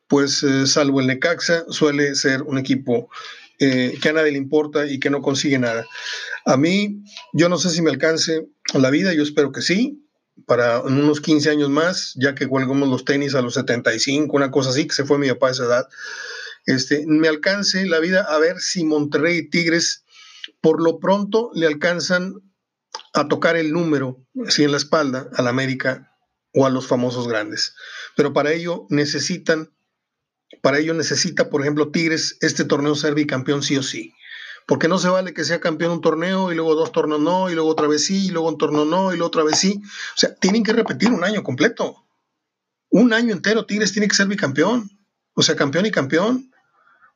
pues 0.07 0.43
eh, 0.43 0.67
salvo 0.67 0.99
el 0.99 1.07
Necaxa, 1.07 1.65
suele 1.69 2.15
ser 2.15 2.41
un 2.41 2.57
equipo 2.57 3.09
eh, 3.59 3.97
que 4.01 4.09
a 4.09 4.13
nadie 4.13 4.31
le 4.31 4.37
importa 4.37 4.87
y 4.87 4.99
que 4.99 5.09
no 5.09 5.21
consigue 5.21 5.59
nada. 5.59 5.85
A 6.45 6.57
mí, 6.57 7.03
yo 7.33 7.49
no 7.49 7.57
sé 7.57 7.69
si 7.69 7.81
me 7.81 7.91
alcance 7.91 8.47
la 8.73 8.89
vida, 8.89 9.13
yo 9.13 9.23
espero 9.23 9.51
que 9.51 9.61
sí, 9.61 10.05
para 10.45 10.81
unos 10.81 11.21
15 11.21 11.49
años 11.49 11.69
más, 11.69 12.13
ya 12.15 12.35
que 12.35 12.47
colgamos 12.47 12.87
los 12.89 13.05
tenis 13.05 13.35
a 13.35 13.41
los 13.41 13.55
75, 13.55 14.35
una 14.35 14.51
cosa 14.51 14.69
así, 14.69 14.87
que 14.87 14.95
se 14.95 15.05
fue 15.05 15.17
mi 15.17 15.27
papá 15.29 15.49
a 15.49 15.51
esa 15.51 15.65
edad, 15.65 15.87
este, 16.73 17.05
me 17.07 17.27
alcance 17.27 17.85
la 17.85 17.99
vida 17.99 18.21
a 18.21 18.38
ver 18.39 18.59
si 18.59 18.83
Monterrey 18.83 19.38
y 19.38 19.49
Tigres 19.49 20.03
por 20.61 20.81
lo 20.81 20.99
pronto 20.99 21.51
le 21.53 21.67
alcanzan 21.67 22.35
a 23.13 23.27
tocar 23.27 23.55
el 23.55 23.71
número, 23.71 24.25
así 24.45 24.63
en 24.63 24.71
la 24.71 24.77
espalda, 24.77 25.29
al 25.35 25.47
América 25.47 26.15
o 26.53 26.65
a 26.65 26.69
los 26.69 26.88
famosos 26.88 27.27
grandes. 27.27 27.75
Pero 28.15 28.33
para 28.33 28.51
ello 28.51 28.85
necesitan, 28.89 29.71
para 30.61 30.79
ello 30.79 30.93
necesita, 30.93 31.49
por 31.49 31.61
ejemplo, 31.61 31.91
Tigres, 31.91 32.38
este 32.41 32.65
torneo 32.65 32.95
ser 32.95 33.15
bicampeón 33.15 33.63
sí 33.63 33.77
o 33.77 33.83
sí. 33.83 34.13
Porque 34.67 34.88
no 34.88 34.99
se 34.99 35.09
vale 35.09 35.33
que 35.33 35.43
sea 35.43 35.59
campeón 35.59 35.93
un 35.93 36.01
torneo 36.01 36.51
y 36.51 36.55
luego 36.55 36.75
dos 36.75 36.91
torneos 36.91 37.21
no, 37.21 37.49
y 37.49 37.55
luego 37.55 37.69
otra 37.69 37.88
vez 37.88 38.05
sí, 38.05 38.27
y 38.27 38.29
luego 38.29 38.49
un 38.49 38.57
torneo 38.57 38.85
no, 38.85 39.11
y 39.11 39.17
luego 39.17 39.27
otra 39.27 39.43
vez 39.43 39.57
sí. 39.57 39.81
O 39.83 40.17
sea, 40.17 40.35
tienen 40.35 40.63
que 40.63 40.73
repetir 40.73 41.11
un 41.11 41.23
año 41.23 41.41
completo. 41.41 42.05
Un 42.91 43.13
año 43.13 43.33
entero 43.33 43.65
Tigres 43.65 43.91
tiene 43.91 44.07
que 44.07 44.15
ser 44.15 44.27
bicampeón. 44.27 44.91
O 45.33 45.41
sea, 45.41 45.55
campeón 45.55 45.88
y 45.88 45.91
campeón. 45.91 46.51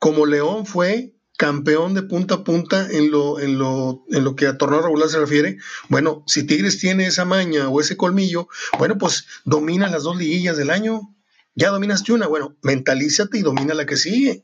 Como 0.03 0.25
León 0.25 0.65
fue 0.65 1.15
campeón 1.37 1.93
de 1.93 2.03
punta 2.03 2.35
a 2.35 2.43
punta 2.43 2.89
en 2.91 3.09
lo, 3.09 3.39
en 3.39 3.57
lo, 3.57 4.03
en 4.09 4.25
lo 4.25 4.35
que 4.35 4.47
a 4.47 4.57
torneo 4.57 4.81
regular 4.81 5.07
se 5.07 5.17
refiere, 5.17 5.59
bueno, 5.87 6.25
si 6.27 6.43
Tigres 6.43 6.77
tiene 6.77 7.07
esa 7.07 7.23
maña 7.23 7.69
o 7.69 7.79
ese 7.79 7.95
colmillo, 7.95 8.49
bueno, 8.77 8.97
pues 8.97 9.25
domina 9.45 9.89
las 9.89 10.03
dos 10.03 10.17
liguillas 10.17 10.57
del 10.57 10.71
año. 10.71 11.15
Ya 11.55 11.69
dominaste 11.69 12.11
una, 12.11 12.27
bueno, 12.27 12.57
mentalízate 12.63 13.37
y 13.37 13.43
domina 13.43 13.73
la 13.73 13.85
que 13.85 13.95
sigue. 13.95 14.43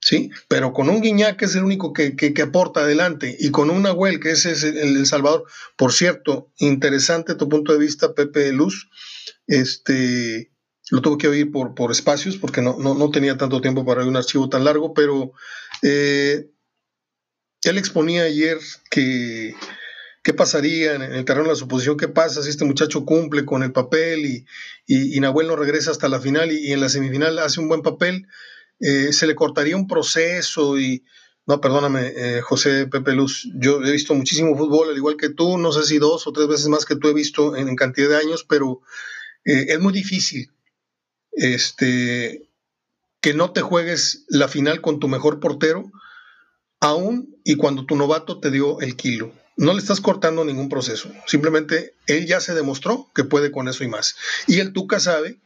¿Sí? 0.00 0.30
Pero 0.48 0.72
con 0.72 0.88
un 0.88 1.02
Guiñac 1.02 1.36
que 1.36 1.44
es 1.44 1.54
el 1.56 1.64
único 1.64 1.92
que, 1.92 2.16
que, 2.16 2.40
aporta 2.40 2.80
adelante 2.80 3.36
y 3.38 3.50
con 3.50 3.68
un 3.68 3.82
Nahuel 3.82 4.18
que 4.18 4.30
es 4.30 4.46
el, 4.46 4.78
el, 4.78 5.04
Salvador. 5.04 5.44
Por 5.76 5.92
cierto, 5.92 6.54
interesante 6.56 7.34
tu 7.34 7.50
punto 7.50 7.74
de 7.74 7.80
vista, 7.80 8.14
Pepe 8.14 8.50
Luz. 8.52 8.88
Este, 9.46 10.50
lo 10.90 11.00
tuve 11.00 11.18
que 11.18 11.28
oír 11.28 11.50
por, 11.50 11.74
por 11.74 11.92
espacios 11.92 12.36
porque 12.36 12.60
no, 12.60 12.76
no, 12.76 13.10
tenía 13.10 13.36
tanto 13.36 13.60
tiempo 13.60 13.84
para 13.84 14.04
un 14.04 14.16
archivo 14.16 14.48
tan 14.48 14.64
largo, 14.64 14.92
pero 14.92 15.32
eh, 15.82 16.50
él 17.62 17.78
exponía 17.78 18.24
ayer 18.24 18.58
que 18.90 19.54
qué 20.22 20.34
pasaría 20.34 20.94
en 20.94 21.02
el 21.02 21.24
terreno 21.24 21.44
de 21.44 21.52
la 21.52 21.56
suposición, 21.56 21.96
qué 21.96 22.08
pasa 22.08 22.42
si 22.42 22.50
este 22.50 22.64
muchacho 22.64 23.06
cumple 23.06 23.46
con 23.46 23.62
el 23.62 23.72
papel 23.72 24.26
y, 24.26 24.46
y, 24.86 25.18
Nahuel 25.20 25.46
no 25.46 25.56
regresa 25.56 25.92
hasta 25.92 26.08
la 26.08 26.20
final 26.20 26.52
y, 26.52 26.72
en 26.72 26.80
la 26.80 26.90
semifinal 26.90 27.38
hace 27.38 27.60
un 27.60 27.68
buen 27.68 27.82
papel, 27.82 28.26
eh, 28.80 29.12
se 29.12 29.26
le 29.26 29.34
cortaría 29.34 29.76
un 29.76 29.86
proceso 29.86 30.78
y... 30.78 31.04
No, 31.46 31.60
perdóname, 31.60 32.12
eh, 32.14 32.40
José 32.42 32.86
Pepe 32.86 33.12
Luz, 33.12 33.48
yo 33.54 33.82
he 33.82 33.90
visto 33.90 34.14
muchísimo 34.14 34.56
fútbol, 34.56 34.90
al 34.90 34.96
igual 34.96 35.16
que 35.16 35.30
tú, 35.30 35.58
no 35.58 35.72
sé 35.72 35.82
si 35.84 35.98
dos 35.98 36.26
o 36.26 36.32
tres 36.32 36.46
veces 36.46 36.68
más 36.68 36.84
que 36.84 36.94
tú 36.94 37.08
he 37.08 37.14
visto 37.14 37.56
en, 37.56 37.74
cantidad 37.74 38.10
de 38.10 38.16
años, 38.18 38.44
pero 38.48 38.82
es 39.42 39.80
muy 39.80 39.92
difícil 39.92 40.52
este, 41.32 42.48
que 43.20 43.34
no 43.34 43.52
te 43.52 43.60
juegues 43.60 44.24
la 44.28 44.48
final 44.48 44.80
con 44.80 45.00
tu 45.00 45.08
mejor 45.08 45.40
portero, 45.40 45.90
aún 46.80 47.36
y 47.44 47.56
cuando 47.56 47.86
tu 47.86 47.96
novato 47.96 48.40
te 48.40 48.50
dio 48.50 48.80
el 48.80 48.96
kilo. 48.96 49.32
No 49.56 49.74
le 49.74 49.80
estás 49.80 50.00
cortando 50.00 50.44
ningún 50.44 50.68
proceso. 50.68 51.10
Simplemente 51.26 51.94
él 52.06 52.26
ya 52.26 52.40
se 52.40 52.54
demostró 52.54 53.10
que 53.14 53.24
puede 53.24 53.50
con 53.50 53.68
eso 53.68 53.84
y 53.84 53.88
más. 53.88 54.16
Y 54.46 54.60
el 54.60 54.72
Tuca 54.72 55.00
sabe 55.00 55.38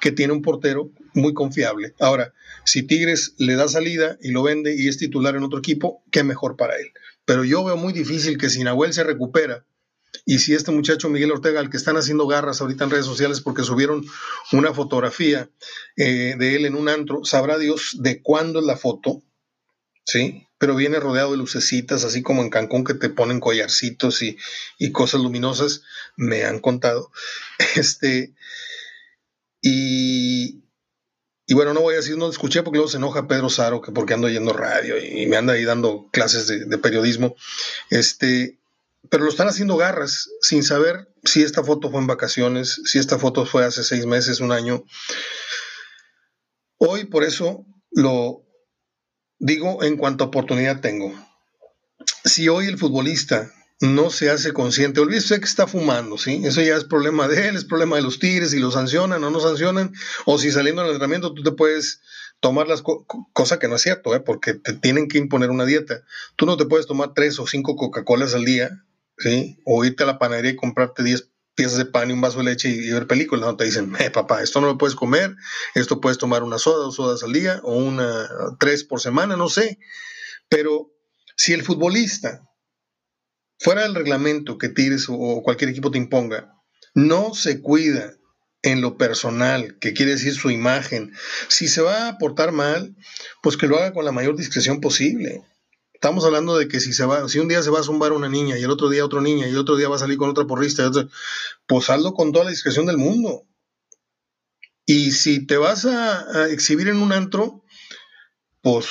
que 0.00 0.10
tiene 0.10 0.32
un 0.32 0.42
portero 0.42 0.90
muy 1.14 1.34
confiable. 1.34 1.94
Ahora, 2.00 2.32
si 2.64 2.82
Tigres 2.82 3.34
le 3.38 3.54
da 3.54 3.68
salida 3.68 4.16
y 4.22 4.30
lo 4.30 4.42
vende 4.42 4.74
y 4.74 4.88
es 4.88 4.96
titular 4.96 5.36
en 5.36 5.42
otro 5.42 5.58
equipo, 5.58 6.02
qué 6.10 6.24
mejor 6.24 6.56
para 6.56 6.76
él. 6.76 6.92
Pero 7.24 7.44
yo 7.44 7.62
veo 7.62 7.76
muy 7.76 7.92
difícil 7.92 8.38
que 8.38 8.48
si 8.50 8.64
Nahuel 8.64 8.92
se 8.94 9.04
recupera 9.04 9.64
y 10.24 10.38
si 10.38 10.54
este 10.54 10.70
muchacho 10.70 11.08
Miguel 11.08 11.32
Ortega, 11.32 11.60
al 11.60 11.70
que 11.70 11.76
están 11.76 11.96
haciendo 11.96 12.26
garras 12.26 12.60
ahorita 12.60 12.84
en 12.84 12.90
redes 12.90 13.06
sociales 13.06 13.40
porque 13.40 13.64
subieron 13.64 14.04
una 14.52 14.72
fotografía 14.72 15.48
eh, 15.96 16.34
de 16.38 16.54
él 16.54 16.66
en 16.66 16.74
un 16.74 16.88
antro, 16.88 17.24
sabrá 17.24 17.58
Dios 17.58 17.96
de 17.98 18.22
cuándo 18.22 18.60
es 18.60 18.66
la 18.66 18.76
foto, 18.76 19.22
¿sí? 20.04 20.46
Pero 20.58 20.76
viene 20.76 21.00
rodeado 21.00 21.32
de 21.32 21.38
lucecitas, 21.38 22.04
así 22.04 22.22
como 22.22 22.42
en 22.42 22.50
Cancún 22.50 22.84
que 22.84 22.94
te 22.94 23.08
ponen 23.08 23.40
collarcitos 23.40 24.22
y, 24.22 24.38
cosas 24.92 25.20
luminosas, 25.20 25.82
me 26.16 26.44
han 26.44 26.60
contado. 26.60 27.10
Este, 27.76 28.34
y, 29.60 30.64
y 31.46 31.54
bueno, 31.54 31.72
no 31.72 31.80
voy 31.80 31.94
a 31.94 31.98
decir, 31.98 32.16
no 32.16 32.28
escuché 32.28 32.62
porque 32.62 32.78
luego 32.78 32.90
se 32.90 32.98
enoja 32.98 33.28
Pedro 33.28 33.48
Saro, 33.48 33.80
que 33.80 33.92
porque 33.92 34.14
ando 34.14 34.28
yendo 34.28 34.52
radio 34.52 34.98
y, 34.98 35.26
me 35.26 35.36
anda 35.36 35.54
ahí 35.54 35.64
dando 35.64 36.08
clases 36.12 36.46
de, 36.48 36.64
de 36.64 36.78
periodismo. 36.78 37.34
Este, 37.90 38.58
pero 39.10 39.24
lo 39.24 39.30
están 39.30 39.48
haciendo 39.48 39.76
garras 39.76 40.30
sin 40.40 40.62
saber 40.62 41.08
si 41.24 41.42
esta 41.42 41.62
foto 41.62 41.90
fue 41.90 42.00
en 42.00 42.06
vacaciones, 42.06 42.80
si 42.84 42.98
esta 42.98 43.18
foto 43.18 43.46
fue 43.46 43.64
hace 43.64 43.82
seis 43.82 44.06
meses, 44.06 44.40
un 44.40 44.52
año. 44.52 44.84
Hoy 46.78 47.04
por 47.04 47.24
eso 47.24 47.66
lo 47.90 48.42
digo 49.38 49.82
en 49.82 49.96
cuanto 49.96 50.24
oportunidad 50.24 50.80
tengo. 50.80 51.12
Si 52.24 52.48
hoy 52.48 52.66
el 52.66 52.78
futbolista 52.78 53.52
no 53.80 54.10
se 54.10 54.30
hace 54.30 54.52
consciente, 54.52 55.00
olvídese 55.00 55.40
que 55.40 55.44
está 55.44 55.66
fumando, 55.66 56.16
¿sí? 56.16 56.40
Eso 56.44 56.62
ya 56.62 56.76
es 56.76 56.84
problema 56.84 57.26
de 57.26 57.48
él, 57.48 57.56
es 57.56 57.64
problema 57.64 57.96
de 57.96 58.02
los 58.02 58.20
tigres, 58.20 58.52
si 58.52 58.60
lo 58.60 58.70
sancionan 58.70 59.22
o 59.24 59.30
no 59.30 59.40
sancionan, 59.40 59.92
o 60.24 60.38
si 60.38 60.52
saliendo 60.52 60.82
del 60.82 60.92
entrenamiento 60.92 61.34
tú 61.34 61.42
te 61.42 61.50
puedes 61.50 62.00
tomar 62.38 62.68
las 62.68 62.82
cosas, 62.82 63.06
cosa 63.32 63.58
que 63.58 63.66
no 63.66 63.76
es 63.76 63.82
cierto, 63.82 64.14
¿eh? 64.14 64.20
porque 64.20 64.54
te 64.54 64.72
tienen 64.72 65.08
que 65.08 65.18
imponer 65.18 65.50
una 65.50 65.64
dieta. 65.64 66.02
Tú 66.36 66.46
no 66.46 66.56
te 66.56 66.66
puedes 66.66 66.86
tomar 66.86 67.12
tres 67.14 67.38
o 67.40 67.46
cinco 67.46 67.74
Coca-Colas 67.74 68.34
al 68.34 68.44
día 68.44 68.84
¿sí? 69.18 69.58
O 69.64 69.84
irte 69.84 70.02
a 70.02 70.06
la 70.06 70.18
panadería 70.18 70.52
y 70.52 70.56
comprarte 70.56 71.02
10 71.02 71.30
piezas 71.54 71.78
de 71.78 71.84
pan 71.84 72.10
y 72.10 72.12
un 72.12 72.20
vaso 72.20 72.38
de 72.38 72.44
leche 72.44 72.68
y, 72.68 72.90
ver 72.90 73.06
películas. 73.06 73.46
No 73.46 73.56
te 73.56 73.64
dicen, 73.64 73.94
eh, 73.98 74.10
papá, 74.10 74.42
esto 74.42 74.60
no 74.60 74.68
lo 74.68 74.78
puedes 74.78 74.94
comer, 74.96 75.34
esto 75.74 76.00
puedes 76.00 76.18
tomar 76.18 76.42
una 76.42 76.58
soda, 76.58 76.84
dos 76.84 76.96
sodas 76.96 77.22
al 77.22 77.32
día 77.32 77.60
o 77.62 77.76
una, 77.76 78.28
tres 78.58 78.84
por 78.84 79.00
semana, 79.00 79.36
no 79.36 79.48
sé. 79.48 79.78
Pero 80.48 80.90
si 81.36 81.52
el 81.52 81.62
futbolista, 81.62 82.42
fuera 83.58 83.82
del 83.82 83.94
reglamento 83.94 84.58
que 84.58 84.68
tires 84.68 85.06
o 85.08 85.42
cualquier 85.42 85.70
equipo 85.70 85.90
te 85.90 85.98
imponga, 85.98 86.52
no 86.94 87.34
se 87.34 87.60
cuida 87.60 88.14
en 88.62 88.80
lo 88.80 88.96
personal, 88.96 89.78
que 89.80 89.92
quiere 89.92 90.12
decir 90.12 90.34
su 90.34 90.50
imagen, 90.50 91.12
si 91.48 91.66
se 91.68 91.82
va 91.82 92.08
a 92.08 92.18
portar 92.18 92.52
mal, 92.52 92.94
pues 93.42 93.56
que 93.56 93.66
lo 93.66 93.76
haga 93.76 93.92
con 93.92 94.04
la 94.04 94.12
mayor 94.12 94.36
discreción 94.36 94.80
posible. 94.80 95.42
Estamos 96.02 96.24
hablando 96.24 96.58
de 96.58 96.66
que 96.66 96.80
si 96.80 96.92
se 96.92 97.06
va, 97.06 97.28
si 97.28 97.38
un 97.38 97.46
día 97.46 97.62
se 97.62 97.70
va 97.70 97.78
a 97.78 97.84
zumbar 97.84 98.10
una 98.10 98.28
niña 98.28 98.58
y 98.58 98.64
el 98.64 98.70
otro 98.70 98.88
día 98.88 99.04
otra 99.04 99.20
niña 99.20 99.46
y 99.46 99.50
el 99.50 99.58
otro 99.58 99.76
día 99.76 99.88
va 99.88 99.94
a 99.94 100.00
salir 100.00 100.18
con 100.18 100.28
otra 100.28 100.48
porrista, 100.48 100.90
pues 101.68 101.90
hazlo 101.90 102.12
con 102.12 102.32
toda 102.32 102.46
la 102.46 102.50
discreción 102.50 102.86
del 102.86 102.98
mundo. 102.98 103.46
Y 104.84 105.12
si 105.12 105.46
te 105.46 105.58
vas 105.58 105.84
a, 105.84 106.48
exhibir 106.48 106.88
en 106.88 106.96
un 106.96 107.12
antro, 107.12 107.62
pues 108.62 108.86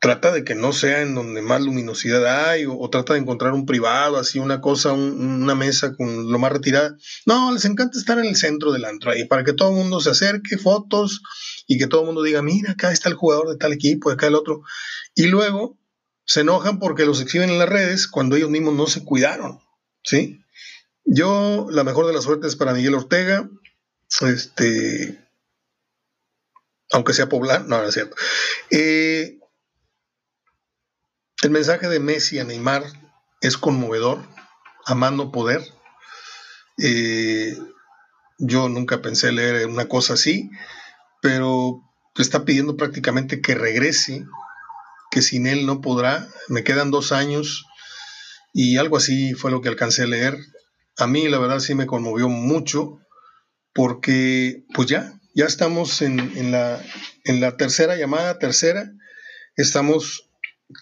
trata 0.00 0.32
de 0.32 0.44
que 0.44 0.54
no 0.54 0.74
sea 0.74 1.00
en 1.00 1.14
donde 1.14 1.40
más 1.40 1.62
luminosidad 1.62 2.50
hay 2.50 2.66
o, 2.68 2.90
trata 2.90 3.14
de 3.14 3.20
encontrar 3.20 3.54
un 3.54 3.64
privado, 3.64 4.18
así 4.18 4.38
una 4.38 4.60
cosa, 4.60 4.92
una 4.92 5.54
mesa 5.54 5.96
con 5.96 6.30
lo 6.30 6.38
más 6.38 6.52
retirada. 6.52 6.94
No, 7.24 7.54
les 7.54 7.64
encanta 7.64 7.98
estar 7.98 8.18
en 8.18 8.26
el 8.26 8.36
centro 8.36 8.70
del 8.72 8.84
antro 8.84 9.12
ahí 9.12 9.24
para 9.24 9.44
que 9.44 9.54
todo 9.54 9.70
el 9.70 9.76
mundo 9.76 9.98
se 9.98 10.10
acerque, 10.10 10.58
fotos 10.58 11.22
y 11.66 11.78
que 11.78 11.86
todo 11.86 12.02
el 12.02 12.08
mundo 12.08 12.22
diga, 12.22 12.42
mira, 12.42 12.72
acá 12.72 12.92
está 12.92 13.08
el 13.08 13.14
jugador 13.14 13.48
de 13.48 13.56
tal 13.56 13.72
equipo, 13.72 14.10
acá 14.10 14.26
el 14.26 14.34
otro. 14.34 14.60
Y 15.14 15.28
luego 15.28 15.78
se 16.24 16.40
enojan 16.40 16.78
porque 16.78 17.04
los 17.04 17.20
exhiben 17.20 17.50
en 17.50 17.58
las 17.58 17.68
redes 17.68 18.06
cuando 18.06 18.36
ellos 18.36 18.50
mismos 18.50 18.74
no 18.74 18.86
se 18.86 19.04
cuidaron, 19.04 19.60
¿sí? 20.02 20.44
Yo, 21.04 21.66
la 21.70 21.84
mejor 21.84 22.06
de 22.06 22.12
las 22.12 22.24
suertes 22.24 22.56
para 22.56 22.74
Miguel 22.74 22.94
Ortega, 22.94 23.48
este, 24.20 25.18
aunque 26.92 27.12
sea 27.12 27.28
poblano, 27.28 27.66
no, 27.66 27.82
no 27.82 27.88
es 27.88 27.94
cierto. 27.94 28.14
Eh, 28.70 29.38
el 31.42 31.50
mensaje 31.50 31.88
de 31.88 31.98
Messi 31.98 32.38
a 32.38 32.44
Neymar 32.44 32.84
es 33.40 33.56
conmovedor, 33.56 34.24
amando 34.86 35.32
poder. 35.32 35.62
Eh, 36.78 37.58
yo 38.38 38.68
nunca 38.68 39.02
pensé 39.02 39.32
leer 39.32 39.66
una 39.66 39.88
cosa 39.88 40.14
así, 40.14 40.50
pero 41.20 41.82
está 42.16 42.44
pidiendo 42.44 42.76
prácticamente 42.76 43.40
que 43.40 43.54
regrese 43.54 44.24
que 45.12 45.20
sin 45.20 45.46
él 45.46 45.66
no 45.66 45.82
podrá, 45.82 46.26
me 46.48 46.64
quedan 46.64 46.90
dos 46.90 47.12
años 47.12 47.66
y 48.54 48.78
algo 48.78 48.96
así 48.96 49.34
fue 49.34 49.50
lo 49.50 49.60
que 49.60 49.68
alcancé 49.68 50.02
a 50.02 50.06
leer. 50.06 50.38
A 50.96 51.06
mí 51.06 51.28
la 51.28 51.38
verdad 51.38 51.60
sí 51.60 51.74
me 51.74 51.86
conmovió 51.86 52.30
mucho 52.30 52.98
porque 53.74 54.64
pues 54.72 54.88
ya, 54.88 55.20
ya 55.34 55.44
estamos 55.44 56.00
en, 56.00 56.50
la, 56.50 56.82
en 57.24 57.42
la 57.42 57.58
tercera 57.58 57.94
llamada, 57.94 58.38
tercera, 58.38 58.90
estamos 59.54 60.30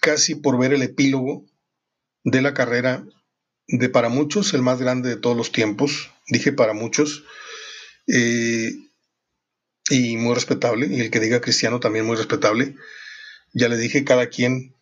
casi 0.01 0.35
por 0.35 0.57
ver 0.57 0.73
el 0.73 0.81
epílogo 0.81 1.45
de 2.23 2.41
la 2.41 2.53
carrera 2.53 3.03
de 3.67 3.89
para 3.89 4.07
muchos 4.07 4.53
el 4.53 4.61
más 4.61 4.79
grande 4.79 5.09
de 5.09 5.17
todos 5.17 5.35
los 5.35 5.51
tiempos, 5.51 6.09
dije 6.27 6.53
para 6.53 6.73
muchos, 6.73 7.25
eh, 8.07 8.71
y 9.89 10.15
muy 10.15 10.33
respetable, 10.35 10.87
y 10.87 11.01
el 11.01 11.11
que 11.11 11.19
diga 11.19 11.41
cristiano 11.41 11.81
también 11.81 12.05
muy 12.05 12.15
respetable, 12.15 12.75
ya 13.53 13.69
le 13.69 13.77
dije, 13.77 14.03
cada 14.03 14.27
quien, 14.27 14.75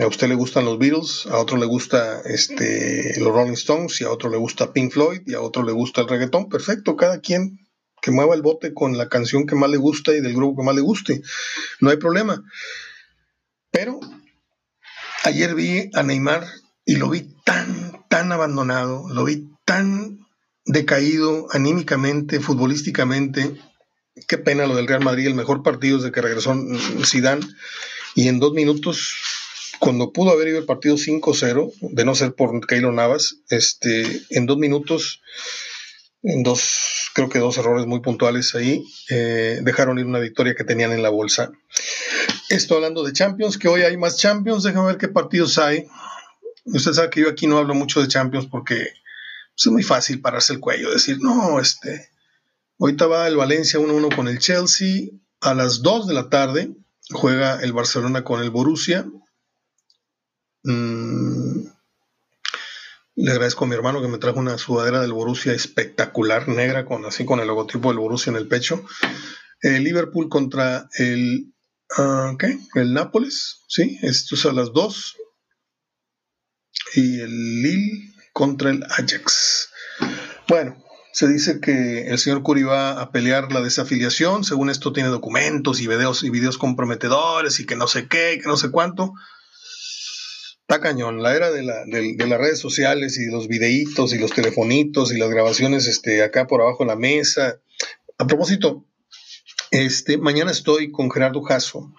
a 0.00 0.06
usted 0.06 0.28
le 0.28 0.34
gustan 0.34 0.64
los 0.64 0.78
Beatles, 0.78 1.26
a 1.26 1.38
otro 1.38 1.56
le 1.56 1.66
gusta 1.66 2.20
este, 2.24 3.18
los 3.20 3.32
Rolling 3.32 3.52
Stones, 3.52 4.00
y 4.00 4.04
a 4.04 4.10
otro 4.10 4.30
le 4.30 4.36
gusta 4.36 4.72
Pink 4.72 4.92
Floyd, 4.92 5.22
y 5.26 5.34
a 5.34 5.40
otro 5.40 5.62
le 5.62 5.72
gusta 5.72 6.02
el 6.02 6.08
reggaetón. 6.08 6.48
Perfecto, 6.48 6.96
cada 6.96 7.20
quien 7.20 7.58
que 8.00 8.10
mueva 8.10 8.34
el 8.34 8.42
bote 8.42 8.74
con 8.74 8.96
la 8.96 9.08
canción 9.08 9.46
que 9.46 9.56
más 9.56 9.70
le 9.70 9.76
gusta 9.76 10.14
y 10.14 10.20
del 10.20 10.34
grupo 10.34 10.60
que 10.60 10.66
más 10.66 10.74
le 10.74 10.82
guste. 10.82 11.22
No 11.80 11.90
hay 11.90 11.96
problema. 11.96 12.44
Pero 13.70 14.00
Ayer 15.24 15.54
vi 15.54 15.90
a 15.94 16.02
Neymar 16.02 16.46
y 16.86 16.96
lo 16.96 17.10
vi 17.10 17.34
tan, 17.44 18.04
tan 18.08 18.32
abandonado, 18.32 19.08
lo 19.08 19.24
vi 19.24 19.50
tan 19.64 20.26
decaído 20.64 21.48
anímicamente, 21.50 22.40
futbolísticamente. 22.40 23.60
Qué 24.26 24.38
pena 24.38 24.66
lo 24.66 24.74
del 24.76 24.86
Real 24.86 25.04
Madrid, 25.04 25.26
el 25.26 25.34
mejor 25.34 25.62
partido 25.62 25.98
desde 25.98 26.12
que 26.12 26.20
regresó 26.20 26.54
Zidane. 27.04 27.46
Y 28.14 28.28
en 28.28 28.40
dos 28.40 28.52
minutos, 28.52 29.14
cuando 29.78 30.12
pudo 30.12 30.30
haber 30.30 30.48
ido 30.48 30.58
el 30.58 30.64
partido 30.64 30.96
5-0, 30.96 31.72
de 31.80 32.04
no 32.04 32.14
ser 32.14 32.34
por 32.34 32.66
Keylor 32.66 32.92
Navas, 32.92 33.36
este, 33.48 34.22
en 34.30 34.46
dos 34.46 34.58
minutos, 34.58 35.20
en 36.22 36.42
dos, 36.42 37.10
creo 37.14 37.28
que 37.28 37.38
dos 37.38 37.58
errores 37.58 37.86
muy 37.86 38.00
puntuales 38.00 38.54
ahí, 38.54 38.84
eh, 39.10 39.60
dejaron 39.62 39.98
ir 39.98 40.06
una 40.06 40.18
victoria 40.18 40.54
que 40.54 40.64
tenían 40.64 40.92
en 40.92 41.02
la 41.02 41.10
bolsa. 41.10 41.52
Estoy 42.48 42.76
hablando 42.76 43.04
de 43.04 43.12
Champions, 43.12 43.58
que 43.58 43.68
hoy 43.68 43.82
hay 43.82 43.96
más 43.96 44.16
Champions, 44.16 44.64
déjame 44.64 44.88
ver 44.88 44.98
qué 44.98 45.08
partidos 45.08 45.58
hay. 45.58 45.86
Usted 46.64 46.92
sabe 46.92 47.10
que 47.10 47.20
yo 47.20 47.28
aquí 47.28 47.46
no 47.46 47.58
hablo 47.58 47.74
mucho 47.74 48.00
de 48.00 48.08
Champions 48.08 48.46
porque 48.50 48.88
pues, 49.54 49.66
es 49.66 49.72
muy 49.72 49.82
fácil 49.82 50.20
pararse 50.20 50.52
el 50.52 50.60
cuello, 50.60 50.90
decir, 50.90 51.18
no, 51.20 51.60
este, 51.60 52.10
ahorita 52.78 53.06
va 53.06 53.28
el 53.28 53.36
Valencia 53.36 53.80
1-1 53.80 54.14
con 54.14 54.28
el 54.28 54.38
Chelsea, 54.38 55.08
a 55.40 55.54
las 55.54 55.82
2 55.82 56.06
de 56.06 56.14
la 56.14 56.28
tarde 56.28 56.74
juega 57.10 57.60
el 57.62 57.72
Barcelona 57.72 58.24
con 58.24 58.42
el 58.42 58.50
Borussia. 58.50 59.06
Mm, 60.64 61.66
le 63.16 63.30
agradezco 63.30 63.64
a 63.64 63.68
mi 63.68 63.74
hermano 63.74 64.00
que 64.00 64.08
me 64.08 64.18
trajo 64.18 64.38
una 64.38 64.58
sudadera 64.58 65.00
del 65.00 65.12
Borussia 65.12 65.52
espectacular, 65.52 66.48
negra, 66.48 66.84
con 66.84 67.04
así 67.04 67.24
con 67.24 67.40
el 67.40 67.48
logotipo 67.48 67.88
del 67.88 67.98
Borussia 67.98 68.30
en 68.30 68.36
el 68.36 68.48
pecho. 68.48 68.84
El 69.60 69.84
Liverpool 69.84 70.28
contra 70.28 70.88
el 70.94 71.52
uh, 71.98 72.36
¿qué? 72.36 72.58
El 72.74 72.94
Nápoles, 72.94 73.62
sí, 73.68 73.98
esto 74.02 74.34
es 74.34 74.46
a 74.46 74.52
las 74.52 74.72
2 74.72 75.16
y 76.94 77.20
el 77.20 77.62
Lille 77.62 78.14
contra 78.32 78.70
el 78.70 78.84
Ajax. 78.84 79.70
Bueno, 80.46 80.82
se 81.12 81.28
dice 81.28 81.60
que 81.60 82.08
el 82.08 82.18
señor 82.18 82.42
Curi 82.42 82.62
va 82.62 83.00
a 83.00 83.10
pelear 83.10 83.52
la 83.52 83.60
desafiliación, 83.60 84.44
según 84.44 84.70
esto 84.70 84.92
tiene 84.92 85.08
documentos 85.08 85.80
y 85.80 85.86
videos 85.86 86.22
y 86.22 86.30
videos 86.30 86.58
comprometedores 86.58 87.60
y 87.60 87.66
que 87.66 87.76
no 87.76 87.86
sé 87.86 88.08
qué, 88.08 88.38
que 88.42 88.48
no 88.48 88.56
sé 88.56 88.70
cuánto. 88.70 89.14
Está 90.60 90.80
cañón, 90.80 91.22
la 91.22 91.34
era 91.34 91.50
de, 91.50 91.62
las 91.62 92.38
redes 92.38 92.58
sociales 92.58 93.18
y 93.18 93.30
los 93.30 93.48
videitos 93.48 94.12
y 94.12 94.18
los 94.18 94.32
telefonitos 94.32 95.12
y 95.12 95.18
las 95.18 95.30
grabaciones 95.30 95.86
este, 95.86 96.22
acá 96.22 96.46
por 96.46 96.60
abajo 96.60 96.84
de 96.84 96.88
la 96.88 96.96
mesa. 96.96 97.58
A 98.18 98.26
propósito, 98.26 98.84
este, 99.70 100.18
mañana 100.18 100.50
estoy 100.50 100.92
con 100.92 101.10
Gerardo 101.10 101.40
Jasso 101.42 101.94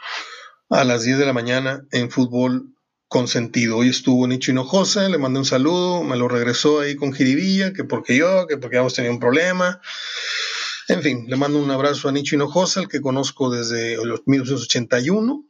a 0.69 0.83
las 0.83 1.03
10 1.03 1.17
de 1.17 1.25
la 1.25 1.33
mañana 1.33 1.87
en 1.91 2.11
fútbol 2.11 2.75
consentido. 3.09 3.77
Hoy 3.77 3.89
estuvo 3.89 4.27
Nicho 4.27 4.51
Hinojosa, 4.51 5.09
le 5.09 5.17
mandé 5.17 5.39
un 5.39 5.45
saludo, 5.45 6.03
me 6.03 6.15
lo 6.15 6.27
regresó 6.27 6.79
ahí 6.79 6.95
con 6.95 7.11
jiribilla, 7.11 7.73
que 7.73 7.83
porque 7.83 8.15
yo, 8.15 8.47
que 8.47 8.57
porque 8.57 8.77
hemos 8.77 8.93
tenido 8.93 9.13
un 9.13 9.19
problema. 9.19 9.81
En 10.87 11.01
fin, 11.01 11.25
le 11.27 11.35
mando 11.35 11.59
un 11.59 11.71
abrazo 11.71 12.07
a 12.07 12.11
Nicho 12.11 12.35
Hinojosa, 12.35 12.81
el 12.81 12.87
que 12.87 13.01
conozco 13.01 13.49
desde 13.49 13.97
los 14.05 14.21
1981. 14.27 15.43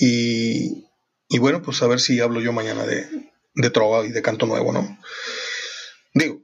Y, 0.00 0.86
y 1.28 1.38
bueno, 1.38 1.62
pues 1.62 1.82
a 1.82 1.86
ver 1.86 2.00
si 2.00 2.20
hablo 2.20 2.40
yo 2.40 2.52
mañana 2.52 2.84
de, 2.84 3.06
de 3.54 3.70
trova 3.70 4.04
y 4.04 4.10
de 4.10 4.22
canto 4.22 4.46
nuevo, 4.46 4.72
¿no? 4.72 4.98
Digo, 6.14 6.42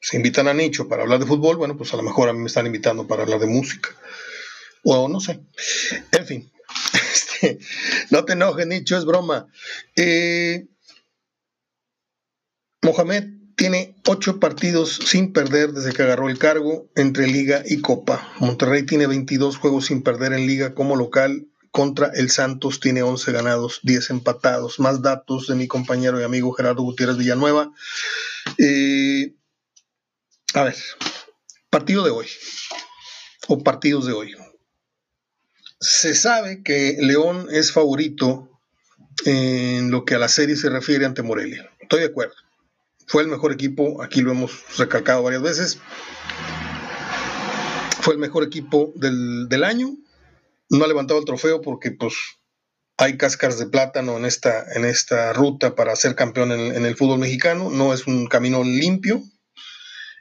si 0.00 0.18
invitan 0.18 0.48
a 0.48 0.54
Nicho 0.54 0.86
para 0.86 1.02
hablar 1.02 1.18
de 1.18 1.26
fútbol, 1.26 1.56
bueno, 1.56 1.78
pues 1.78 1.94
a 1.94 1.96
lo 1.96 2.02
mejor 2.02 2.28
a 2.28 2.34
mí 2.34 2.40
me 2.40 2.46
están 2.46 2.66
invitando 2.66 3.06
para 3.06 3.22
hablar 3.22 3.40
de 3.40 3.46
música. 3.46 3.88
O 4.84 5.08
no 5.08 5.18
sé. 5.18 5.40
En 6.12 6.26
fin, 6.26 6.52
no 8.10 8.24
te 8.24 8.32
enojes, 8.34 8.66
Nicho, 8.66 8.96
es 8.96 9.04
broma. 9.04 9.46
Eh, 9.96 10.66
Mohamed 12.82 13.24
tiene 13.56 13.96
ocho 14.06 14.38
partidos 14.38 14.94
sin 14.94 15.32
perder 15.32 15.72
desde 15.72 15.92
que 15.92 16.02
agarró 16.02 16.28
el 16.28 16.38
cargo 16.38 16.88
entre 16.94 17.26
Liga 17.26 17.62
y 17.64 17.80
Copa. 17.80 18.32
Monterrey 18.38 18.84
tiene 18.84 19.06
22 19.06 19.56
juegos 19.56 19.86
sin 19.86 20.02
perder 20.02 20.32
en 20.34 20.46
Liga 20.46 20.74
como 20.74 20.94
local. 20.96 21.48
Contra 21.70 22.10
el 22.14 22.30
Santos 22.30 22.80
tiene 22.80 23.02
11 23.02 23.32
ganados, 23.32 23.80
10 23.82 24.10
empatados. 24.10 24.78
Más 24.78 25.02
datos 25.02 25.46
de 25.46 25.56
mi 25.56 25.66
compañero 25.66 26.20
y 26.20 26.24
amigo 26.24 26.52
Gerardo 26.52 26.82
Gutiérrez 26.82 27.16
Villanueva. 27.16 27.70
Eh, 28.58 29.34
a 30.54 30.62
ver, 30.62 30.76
partido 31.68 32.02
de 32.02 32.10
hoy, 32.10 32.26
o 33.48 33.62
partidos 33.62 34.06
de 34.06 34.12
hoy 34.12 34.34
se 35.80 36.14
sabe 36.14 36.62
que 36.62 36.96
León 37.00 37.48
es 37.50 37.72
favorito 37.72 38.50
en 39.24 39.90
lo 39.90 40.04
que 40.04 40.14
a 40.14 40.18
la 40.18 40.28
serie 40.28 40.56
se 40.56 40.70
refiere 40.70 41.06
ante 41.06 41.22
Morelia. 41.22 41.70
Estoy 41.80 42.00
de 42.00 42.06
acuerdo. 42.06 42.34
Fue 43.06 43.22
el 43.22 43.28
mejor 43.28 43.52
equipo, 43.52 44.02
aquí 44.02 44.20
lo 44.20 44.32
hemos 44.32 44.76
recalcado 44.78 45.22
varias 45.22 45.42
veces. 45.42 45.78
Fue 48.00 48.14
el 48.14 48.20
mejor 48.20 48.44
equipo 48.44 48.92
del, 48.96 49.64
año. 49.64 49.96
No 50.68 50.84
ha 50.84 50.88
levantado 50.88 51.20
el 51.20 51.26
trofeo 51.26 51.60
porque 51.60 51.92
pues 51.92 52.14
hay 52.96 53.16
cáscaras 53.16 53.58
de 53.58 53.66
plátano 53.66 54.16
en 54.16 54.24
esta, 54.24 54.64
en 54.74 54.84
esta 54.84 55.32
ruta 55.32 55.74
para 55.74 55.94
ser 55.96 56.14
campeón 56.14 56.52
en, 56.52 56.74
en 56.74 56.84
el 56.84 56.96
fútbol 56.96 57.18
mexicano. 57.18 57.70
No 57.70 57.94
es 57.94 58.06
un 58.06 58.26
camino 58.26 58.64
limpio. 58.64 59.22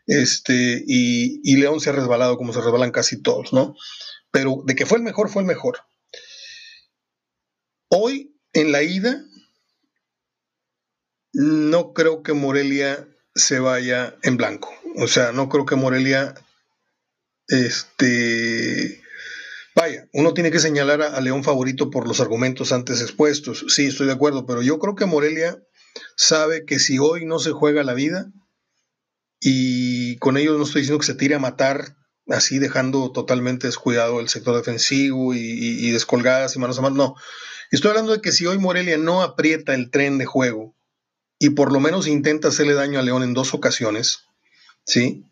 Este, 0.07 0.83
y, 0.85 1.41
y 1.43 1.57
León 1.57 1.79
se 1.79 1.89
ha 1.89 1.93
resbalado 1.93 2.37
como 2.37 2.53
se 2.53 2.61
resbalan 2.61 2.91
casi 2.91 3.21
todos, 3.21 3.53
¿no? 3.53 3.75
Pero 4.35 4.63
de 4.65 4.75
que 4.75 4.85
fue 4.85 4.97
el 4.97 5.03
mejor, 5.05 5.29
fue 5.29 5.43
el 5.43 5.47
mejor. 5.47 5.77
Hoy, 7.87 8.37
en 8.51 8.73
la 8.73 8.83
ida, 8.83 9.23
no 11.31 11.93
creo 11.93 12.21
que 12.21 12.33
Morelia 12.33 13.07
se 13.33 13.59
vaya 13.59 14.17
en 14.23 14.35
blanco. 14.35 14.73
O 14.97 15.07
sea, 15.07 15.31
no 15.31 15.47
creo 15.47 15.65
que 15.65 15.77
Morelia, 15.77 16.35
este, 17.47 19.01
vaya, 19.73 20.09
uno 20.11 20.33
tiene 20.33 20.51
que 20.51 20.59
señalar 20.59 21.01
a, 21.01 21.21
León 21.21 21.45
favorito 21.45 21.89
por 21.89 22.05
los 22.05 22.19
argumentos 22.19 22.73
antes 22.73 22.99
expuestos. 22.99 23.63
Sí, 23.69 23.85
estoy 23.85 24.07
de 24.07 24.13
acuerdo, 24.13 24.45
pero 24.45 24.61
yo 24.61 24.79
creo 24.79 24.95
que 24.95 25.05
Morelia 25.05 25.63
sabe 26.17 26.65
que 26.65 26.79
si 26.79 26.99
hoy 26.99 27.25
no 27.25 27.39
se 27.39 27.53
juega 27.53 27.85
la 27.85 27.93
vida, 27.93 28.33
y 29.39 30.17
con 30.17 30.35
ello 30.35 30.57
no 30.57 30.65
estoy 30.65 30.81
diciendo 30.81 30.99
que 30.99 31.05
se 31.05 31.15
tire 31.15 31.35
a 31.35 31.39
matar 31.39 31.95
así 32.27 32.59
dejando 32.59 33.11
totalmente 33.11 33.67
descuidado 33.67 34.19
el 34.19 34.29
sector 34.29 34.55
defensivo 34.55 35.33
y, 35.33 35.91
descolgadas 35.91 36.55
y 36.55 36.59
manos 36.59 36.79
a 36.79 36.81
manos. 36.81 36.97
No, 36.97 37.15
estoy 37.71 37.89
hablando 37.89 38.13
de 38.13 38.21
que 38.21 38.31
si 38.31 38.45
hoy 38.45 38.57
Morelia 38.57 38.97
no 38.97 39.21
aprieta 39.21 39.73
el 39.73 39.91
tren 39.91 40.17
de 40.17 40.25
juego 40.25 40.75
y 41.39 41.51
por 41.51 41.71
lo 41.71 41.79
menos 41.79 42.07
intenta 42.07 42.47
hacerle 42.47 42.73
daño 42.73 42.99
a 42.99 43.03
León 43.03 43.23
en 43.23 43.33
dos 43.33 43.53
ocasiones, 43.53 44.25
¿sí? 44.85 45.25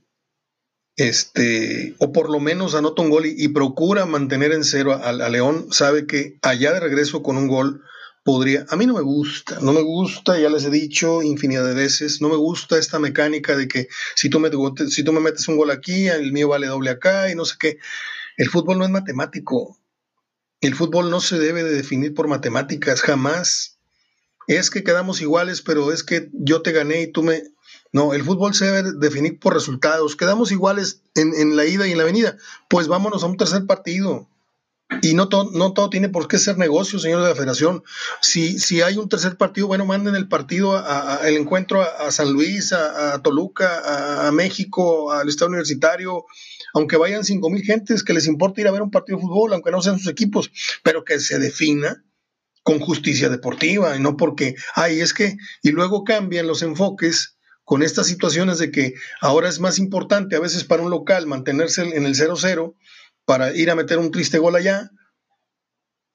Este, 0.95 1.95
o 1.97 2.12
por 2.12 2.29
lo 2.29 2.39
menos 2.39 2.75
anota 2.75 3.01
un 3.01 3.10
gol 3.10 3.25
y, 3.25 3.47
procura 3.47 4.06
mantener 4.06 4.51
en 4.51 4.63
cero 4.63 4.99
a, 5.01 5.12
León, 5.29 5.67
sabe 5.71 6.06
que 6.06 6.38
allá 6.43 6.71
de 6.73 6.79
regreso 6.79 7.23
con 7.23 7.38
un 7.38 7.47
gol 7.47 7.84
podría, 8.23 8.65
a 8.69 8.75
mí 8.77 8.86
no 8.86 8.93
me 8.93 9.01
gusta, 9.01 9.59
no 9.62 9.73
me 9.73 9.81
gusta, 9.81 10.39
ya 10.39 10.49
les 10.49 10.63
he 10.63 10.69
dicho 10.69 11.21
infinidad 11.21 11.65
de 11.65 11.73
veces, 11.73 12.21
no 12.21 12.29
me 12.29 12.38
gusta 12.38 12.77
esta 12.77 12.97
mecánica 12.97 13.55
de 13.55 13.67
que 13.67 13.88
si 14.15 14.29
tú 14.29 14.39
me, 14.39 14.49
metes 15.19 15.47
un 15.47 15.57
gol 15.57 15.71
aquí, 15.71 16.07
el 16.07 16.31
mío 16.31 16.47
vale 16.47 16.67
doble 16.67 16.89
acá 16.89 17.29
y 17.29 17.36
no 17.36 17.45
sé 17.45 17.55
qué. 17.59 17.77
El 18.38 18.49
fútbol 18.49 18.79
no 18.79 18.86
es 18.86 18.91
matemático. 18.91 19.77
El 20.62 20.73
fútbol 20.73 21.09
no 21.09 21.19
se 21.19 21.38
debe 21.38 21.63
de 21.63 21.71
definir 21.71 22.13
por 22.13 22.29
matemáticas, 22.29 23.01
jamás. 23.01 23.77
Es 24.47 24.69
que 24.69 24.83
quedamos 24.83 25.21
iguales, 25.21 25.62
pero 25.62 25.91
es 25.91 26.03
que 26.03 26.29
yo 26.33 26.62
te 26.62 26.71
gané 26.71 27.01
y 27.03 27.12
tú 27.12 27.23
me... 27.23 27.43
No, 27.91 28.13
el 28.13 28.23
fútbol 28.23 28.55
se 28.55 28.65
debe 28.65 28.91
definir 28.93 29.39
por 29.39 29.53
resultados. 29.53 30.15
Quedamos 30.15 30.51
iguales 30.51 31.01
en, 31.15 31.33
en 31.36 31.55
la 31.55 31.65
ida 31.65 31.86
y 31.88 31.91
en 31.91 31.97
la 31.97 32.05
venida. 32.05 32.38
Pues 32.69 32.88
vámonos 32.88 33.23
a 33.23 33.27
un 33.27 33.38
tercer 33.38 33.65
partido. 33.67 34.27
Y 35.02 35.13
no, 35.13 35.28
todo, 35.28 35.50
no 35.52 35.74
todo 35.74 35.89
tiene 35.89 36.10
por 36.10 36.28
qué 36.28 36.38
ser 36.38 36.58
negocio, 36.58 37.00
señores 37.00 37.24
de 37.24 37.30
la 37.30 37.36
federación. 37.36 37.84
Si, 38.22 38.60
si 38.60 38.82
hay 38.82 38.98
un 38.98 39.10
tercer 39.10 39.38
partido, 39.38 39.67
bueno, 39.67 39.86
manden 39.86 40.15
el 40.15 40.28
partido, 40.28 40.78
a, 40.78 41.19
el 41.28 41.36
encuentro 41.36 41.82
a, 41.82 42.12
San 42.12 42.32
Luis, 42.32 42.74
a, 42.74 43.22
Toluca, 43.22 44.28
a, 44.28 44.32
México, 44.32 45.12
al 45.12 45.30
Estado 45.30 45.50
Universitario, 45.50 46.26
aunque 46.74 46.98
vayan 46.98 47.24
cinco 47.24 47.50
mil 47.50 47.63
gentes, 47.63 48.04
que 48.04 48.13
les 48.13 48.28
importa 48.28 48.62
ir 48.62 48.67
a 48.67 48.72
ver 48.72 48.82
un 48.82 48.91
partido 48.91 49.17
de 49.17 49.24
fútbol, 49.24 49.54
aunque 49.54 49.72
no 49.72 49.82
sean 49.82 50.00
sus 50.00 50.08
equipos, 50.08 50.52
pero 50.84 51.04
que 51.04 51.19
se 51.19 51.39
defina 51.39 52.04
con 52.63 52.80
justicia 52.80 53.30
deportiva 53.30 53.96
y 53.96 54.00
no 54.00 54.15
porque, 54.15 54.56
ay, 54.74 55.02
es 55.02 55.13
que, 55.13 55.38
y 55.62 55.72
luego 55.72 56.04
cambian 56.04 56.48
los 56.48 56.62
enfoques 56.62 57.38
con 57.65 57.84
estas 57.84 58.08
situaciones 58.08 58.58
de 58.58 58.72
que 58.72 58.93
ahora 59.22 59.50
es 59.50 59.60
más 59.60 59.80
importante 59.80 60.36
a 60.36 60.39
veces 60.39 60.63
para 60.63 60.84
un 60.84 60.89
local 60.89 61.28
mantenerse 61.28 61.82
en 61.82 62.06
el 62.06 62.15
0-0 62.15 62.76
para 63.25 63.55
ir 63.55 63.69
a 63.69 63.75
meter 63.75 63.97
un 63.97 64.12
triste 64.12 64.38
gol 64.38 64.55
allá. 64.55 64.91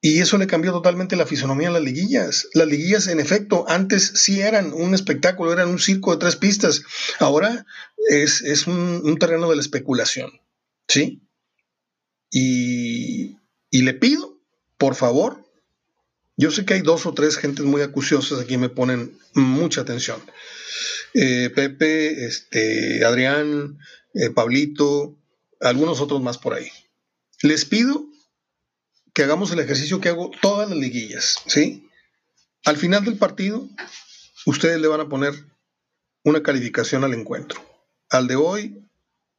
Y 0.00 0.20
eso 0.20 0.38
le 0.38 0.46
cambió 0.46 0.70
totalmente 0.70 1.16
la 1.16 1.26
fisonomía 1.26 1.68
a 1.68 1.72
las 1.72 1.82
liguillas. 1.82 2.46
Las 2.54 2.68
liguillas, 2.68 3.08
en 3.08 3.18
efecto, 3.18 3.64
antes 3.68 4.12
sí 4.14 4.40
eran 4.40 4.72
un 4.72 4.94
espectáculo, 4.94 5.52
eran 5.52 5.68
un 5.68 5.80
circo 5.80 6.12
de 6.12 6.18
tres 6.18 6.36
pistas. 6.36 6.82
Ahora 7.18 7.66
es, 8.08 8.66
un, 8.66 9.16
terreno 9.18 9.50
de 9.50 9.56
la 9.56 9.62
especulación. 9.62 10.30
¿Sí? 10.86 11.22
Y, 12.30 13.38
y 13.70 13.82
le 13.82 13.94
pido, 13.94 14.40
por 14.76 14.94
favor, 14.94 15.44
Yo 16.40 16.52
sé 16.52 16.64
que 16.64 16.74
hay 16.74 16.82
dos 16.82 17.04
o 17.04 17.14
tres 17.14 17.36
gentes 17.36 17.64
muy 17.64 17.82
acuciosas 17.82 18.38
aquí 18.38 18.56
me 18.58 18.68
ponen 18.68 19.18
mucha 19.34 19.80
atención. 19.80 20.22
Eh, 21.14 21.50
Pepe, 21.54 22.26
este, 22.26 23.04
Adrián, 23.04 23.78
eh, 24.14 24.30
Pablito, 24.30 25.18
algunos 25.60 26.00
otros 26.00 26.22
más 26.22 26.38
por 26.38 26.54
ahí. 26.54 26.70
Les 27.42 27.64
pido 27.64 28.06
que 29.14 29.22
hagamos 29.22 29.50
el 29.52 29.60
ejercicio 29.60 30.00
que 30.00 30.08
hago 30.08 30.30
todas 30.40 30.68
las 30.68 30.78
liguillas, 30.78 31.36
¿sí? 31.46 31.88
Al 32.64 32.76
final 32.76 33.04
del 33.04 33.16
partido, 33.16 33.68
ustedes 34.46 34.80
le 34.80 34.88
van 34.88 35.00
a 35.00 35.08
poner 35.08 35.34
una 36.24 36.42
calificación 36.42 37.04
al 37.04 37.14
encuentro. 37.14 37.64
Al 38.10 38.26
de 38.26 38.36
hoy, 38.36 38.84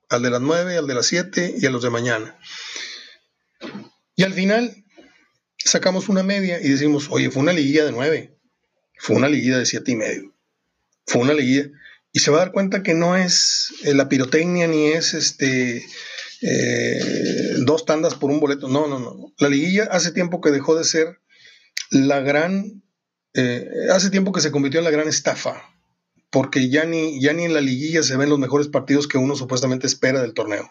al 0.10 0.22
de 0.22 0.30
las 0.30 0.42
9, 0.42 0.78
al 0.78 0.88
de 0.88 0.94
las 0.96 1.06
7 1.08 1.56
y 1.58 1.66
a 1.66 1.70
los 1.70 1.84
de 1.84 1.90
mañana. 1.90 2.40
Y 4.16 4.24
al 4.24 4.34
final 4.34 4.84
sacamos 5.58 6.10
una 6.10 6.24
media 6.24 6.60
y 6.60 6.70
decimos, 6.70 7.08
oye, 7.10 7.30
fue 7.32 7.42
una 7.42 7.54
liguilla 7.54 7.86
de 7.86 7.92
9, 7.92 8.38
fue 8.98 9.16
una 9.16 9.30
liguilla 9.30 9.58
de 9.58 9.66
siete 9.66 9.92
y 9.92 9.96
medio, 9.96 10.34
fue 11.06 11.22
una 11.22 11.34
liguilla. 11.34 11.70
Y 12.12 12.20
se 12.20 12.32
va 12.32 12.38
a 12.38 12.46
dar 12.46 12.52
cuenta 12.52 12.84
que 12.84 12.94
no 12.94 13.16
es 13.16 13.74
eh, 13.84 13.94
la 13.94 14.10
pirotecnia 14.10 14.68
ni 14.68 14.88
es 14.88 15.14
este 15.14 15.86
eh, 16.42 17.00
dos 17.66 17.86
tandas 17.86 18.16
por 18.16 18.32
un 18.32 18.40
boleto. 18.40 18.68
No, 18.68 18.88
no, 18.88 19.00
no. 19.00 19.34
La 19.38 19.50
liguilla 19.50 19.86
hace 19.92 20.12
tiempo 20.12 20.42
que 20.42 20.52
dejó 20.52 20.76
de 20.76 20.84
ser 20.84 21.20
la 21.92 22.20
gran, 22.22 22.84
eh, 23.34 23.68
hace 23.92 24.10
tiempo 24.10 24.32
que 24.32 24.42
se 24.42 24.52
convirtió 24.52 24.80
en 24.80 24.86
la 24.86 24.92
gran 24.92 25.08
estafa, 25.08 25.64
porque 26.30 26.70
ya 26.70 26.86
ni, 26.86 27.22
ya 27.22 27.34
ni 27.34 27.46
en 27.46 27.54
la 27.54 27.62
liguilla 27.62 28.04
se 28.04 28.18
ven 28.18 28.30
los 28.30 28.40
mejores 28.40 28.68
partidos 28.68 29.08
que 29.08 29.18
uno 29.18 29.36
supuestamente 29.36 29.88
espera 29.88 30.22
del 30.22 30.34
torneo. 30.34 30.70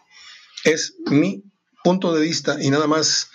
Es 0.64 0.96
mi 1.07 1.44
punto 1.85 2.14
de 2.14 2.22
vista 2.22 2.57
y 2.61 2.70
nada 2.70 2.87
más. 2.87 3.31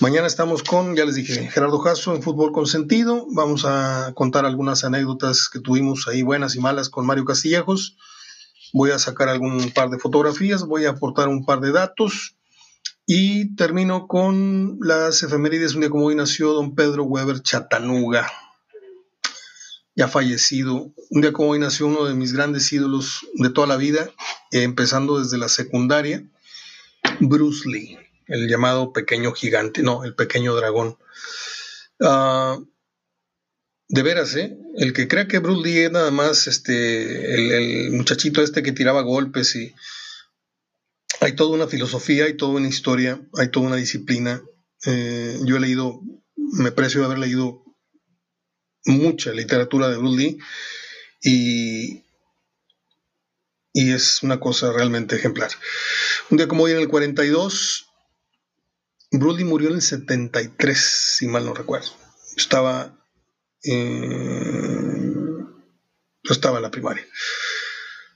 Mañana 0.00 0.26
estamos 0.26 0.64
con, 0.64 0.96
ya 0.96 1.04
les 1.04 1.14
dije, 1.14 1.48
Gerardo 1.52 1.78
Jasso 1.78 2.16
en 2.16 2.22
Fútbol 2.22 2.50
con 2.50 2.66
Sentido. 2.66 3.26
Vamos 3.30 3.64
a 3.64 4.12
contar 4.16 4.44
algunas 4.44 4.82
anécdotas 4.82 5.48
que 5.48 5.60
tuvimos 5.60 6.08
ahí, 6.08 6.22
buenas 6.22 6.56
y 6.56 6.60
malas, 6.60 6.88
con 6.88 7.06
Mario 7.06 7.24
Castillejos. 7.24 7.96
Voy 8.76 8.90
a 8.90 8.98
sacar 8.98 9.28
algún 9.28 9.70
par 9.70 9.88
de 9.88 10.00
fotografías, 10.00 10.64
voy 10.64 10.84
a 10.84 10.90
aportar 10.90 11.28
un 11.28 11.46
par 11.46 11.60
de 11.60 11.70
datos 11.70 12.34
y 13.06 13.54
termino 13.54 14.08
con 14.08 14.78
las 14.80 15.22
efemérides. 15.22 15.74
Un 15.74 15.82
día 15.82 15.90
como 15.90 16.06
hoy 16.06 16.16
nació 16.16 16.52
don 16.52 16.74
Pedro 16.74 17.04
Weber 17.04 17.40
Chatanuga, 17.40 18.28
ya 19.94 20.08
fallecido. 20.08 20.92
Un 21.10 21.20
día 21.20 21.32
como 21.32 21.50
hoy 21.50 21.60
nació 21.60 21.86
uno 21.86 22.04
de 22.04 22.14
mis 22.14 22.32
grandes 22.32 22.72
ídolos 22.72 23.20
de 23.34 23.48
toda 23.50 23.68
la 23.68 23.76
vida, 23.76 24.10
empezando 24.50 25.20
desde 25.20 25.38
la 25.38 25.48
secundaria, 25.48 26.24
Bruce 27.20 27.68
Lee, 27.68 27.96
el 28.26 28.48
llamado 28.48 28.92
pequeño 28.92 29.30
gigante, 29.34 29.84
no, 29.84 30.02
el 30.02 30.16
pequeño 30.16 30.52
dragón. 30.56 30.98
Ah, 32.00 32.58
de 33.88 34.02
veras, 34.02 34.34
¿eh? 34.36 34.56
El 34.76 34.92
que 34.92 35.08
crea 35.08 35.28
que 35.28 35.38
Bruce 35.38 35.84
es 35.84 35.90
nada 35.90 36.10
más 36.10 36.46
este, 36.46 37.34
el, 37.34 37.92
muchachito 37.92 38.42
este 38.42 38.62
que 38.62 38.72
tiraba 38.72 39.02
golpes 39.02 39.54
y 39.56 39.74
hay 41.20 41.34
toda 41.34 41.54
una 41.54 41.66
filosofía, 41.66 42.24
hay 42.24 42.36
toda 42.36 42.52
una 42.54 42.68
historia, 42.68 43.20
hay 43.38 43.48
toda 43.48 43.66
una 43.66 43.76
disciplina. 43.76 44.42
Eh, 44.86 45.38
yo 45.44 45.56
he 45.56 45.60
leído, 45.60 46.00
me 46.36 46.72
precio 46.72 47.04
haber 47.04 47.18
leído 47.18 47.62
mucha 48.84 49.32
literatura 49.32 49.88
de 49.88 49.96
Bruce 49.96 50.16
Lee 50.16 50.38
y, 51.22 52.04
y 53.72 53.92
es 53.92 54.22
una 54.22 54.40
cosa 54.40 54.72
realmente 54.72 55.16
ejemplar. 55.16 55.50
Un 56.30 56.38
día 56.38 56.48
como 56.48 56.64
hoy 56.64 56.72
en 56.72 56.78
el 56.78 56.88
42, 56.88 57.86
Bruce 59.12 59.44
murió 59.44 59.68
en 59.68 59.76
el 59.76 59.82
73, 59.82 60.78
si 60.78 61.28
mal 61.28 61.44
no 61.44 61.54
recuerdo. 61.54 61.90
Estaba, 62.36 63.03
estaba 66.32 66.58
en 66.58 66.62
la 66.62 66.70
primaria, 66.70 67.06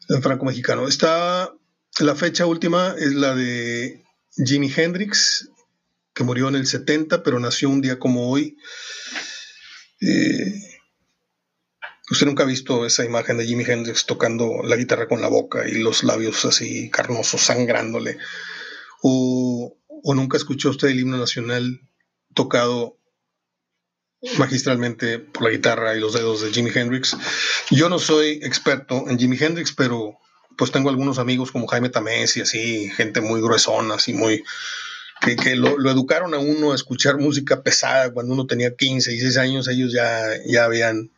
en 0.08 0.22
franco-mexicano. 0.22 0.88
Está, 0.88 1.52
la 2.00 2.14
fecha 2.14 2.46
última 2.46 2.94
es 2.98 3.14
la 3.14 3.34
de 3.34 4.04
Jimi 4.36 4.72
Hendrix, 4.74 5.50
que 6.14 6.24
murió 6.24 6.48
en 6.48 6.56
el 6.56 6.66
70, 6.66 7.22
pero 7.22 7.38
nació 7.38 7.70
un 7.70 7.80
día 7.80 7.98
como 7.98 8.30
hoy. 8.30 8.56
Eh, 10.00 10.54
usted 12.10 12.26
nunca 12.26 12.42
ha 12.42 12.46
visto 12.46 12.86
esa 12.86 13.04
imagen 13.04 13.38
de 13.38 13.46
Jimi 13.46 13.64
Hendrix 13.64 14.06
tocando 14.06 14.62
la 14.62 14.76
guitarra 14.76 15.08
con 15.08 15.20
la 15.20 15.28
boca 15.28 15.68
y 15.68 15.78
los 15.78 16.04
labios 16.04 16.44
así 16.44 16.90
carnosos, 16.90 17.40
sangrándole. 17.40 18.18
O, 19.02 19.78
o 19.86 20.14
nunca 20.14 20.36
escuchó 20.36 20.70
usted 20.70 20.88
el 20.88 21.00
himno 21.00 21.18
nacional 21.18 21.80
tocado 22.34 22.98
magistralmente 24.38 25.18
por 25.18 25.44
la 25.44 25.50
guitarra 25.50 25.96
y 25.96 26.00
los 26.00 26.14
dedos 26.14 26.42
de 26.42 26.52
Jimi 26.52 26.70
Hendrix. 26.74 27.16
Yo 27.70 27.88
no 27.88 27.98
soy 27.98 28.40
experto 28.42 29.04
en 29.08 29.18
Jimi 29.18 29.36
Hendrix, 29.38 29.72
pero 29.72 30.18
pues 30.56 30.72
tengo 30.72 30.90
algunos 30.90 31.18
amigos 31.18 31.52
como 31.52 31.68
Jaime 31.68 31.88
Tamés 31.88 32.36
y 32.36 32.40
así, 32.40 32.90
gente 32.90 33.20
muy 33.20 33.40
gruesona, 33.40 33.94
así 33.94 34.12
muy, 34.12 34.42
que, 35.20 35.56
lo, 35.56 35.90
educaron 35.90 36.34
a 36.34 36.38
uno 36.38 36.72
a 36.72 36.74
escuchar 36.74 37.18
música 37.18 37.62
pesada 37.62 38.12
cuando 38.12 38.34
uno 38.34 38.46
tenía 38.46 38.74
15, 38.74 39.10
16 39.10 39.36
años, 39.38 39.68
ellos 39.68 39.92
ya, 39.92 40.20
ya 40.46 40.64
habían 40.64 41.12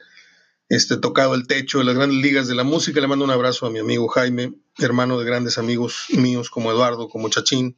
este, 0.68 0.96
tocado 0.98 1.34
el 1.34 1.46
techo 1.46 1.78
de 1.78 1.84
las 1.84 1.94
grandes 1.94 2.18
ligas 2.18 2.48
de 2.48 2.54
la 2.54 2.64
música. 2.64 3.00
Le 3.00 3.06
mando 3.06 3.24
un 3.24 3.30
abrazo 3.30 3.66
a 3.66 3.70
mi 3.70 3.78
amigo 3.78 4.08
Jaime, 4.08 4.52
hermano 4.78 5.18
de 5.18 5.24
grandes 5.24 5.58
amigos 5.58 6.04
míos 6.10 6.50
como 6.50 6.70
Eduardo, 6.70 7.08
como 7.08 7.28
Chachín, 7.28 7.76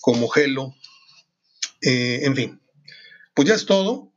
como 0.00 0.28
Gelo, 0.28 0.74
eh, 1.80 2.20
en 2.24 2.36
fin. 2.36 2.59
Pues 3.40 3.48
ya 3.48 3.54
es 3.54 3.64
todo. 3.64 4.12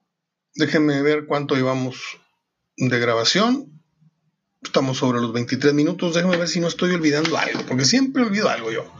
Déjenme 0.53 1.01
ver 1.01 1.27
cuánto 1.27 1.55
llevamos 1.55 1.95
de 2.75 2.99
grabación. 2.99 3.81
Estamos 4.61 4.97
sobre 4.97 5.21
los 5.21 5.31
23 5.31 5.73
minutos. 5.73 6.13
Déjenme 6.13 6.35
ver 6.35 6.49
si 6.49 6.59
no 6.59 6.67
estoy 6.67 6.91
olvidando 6.91 7.37
algo, 7.37 7.65
porque 7.65 7.85
siempre 7.85 8.23
olvido 8.23 8.49
algo 8.49 8.69
yo. 8.73 8.93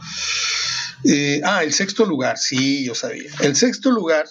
Eh, 1.04 1.42
ah, 1.44 1.62
el 1.62 1.74
sexto 1.74 2.06
lugar, 2.06 2.38
sí, 2.38 2.86
yo 2.86 2.94
sabía. 2.94 3.30
El 3.40 3.54
sexto 3.54 3.90
lugar 3.90 4.24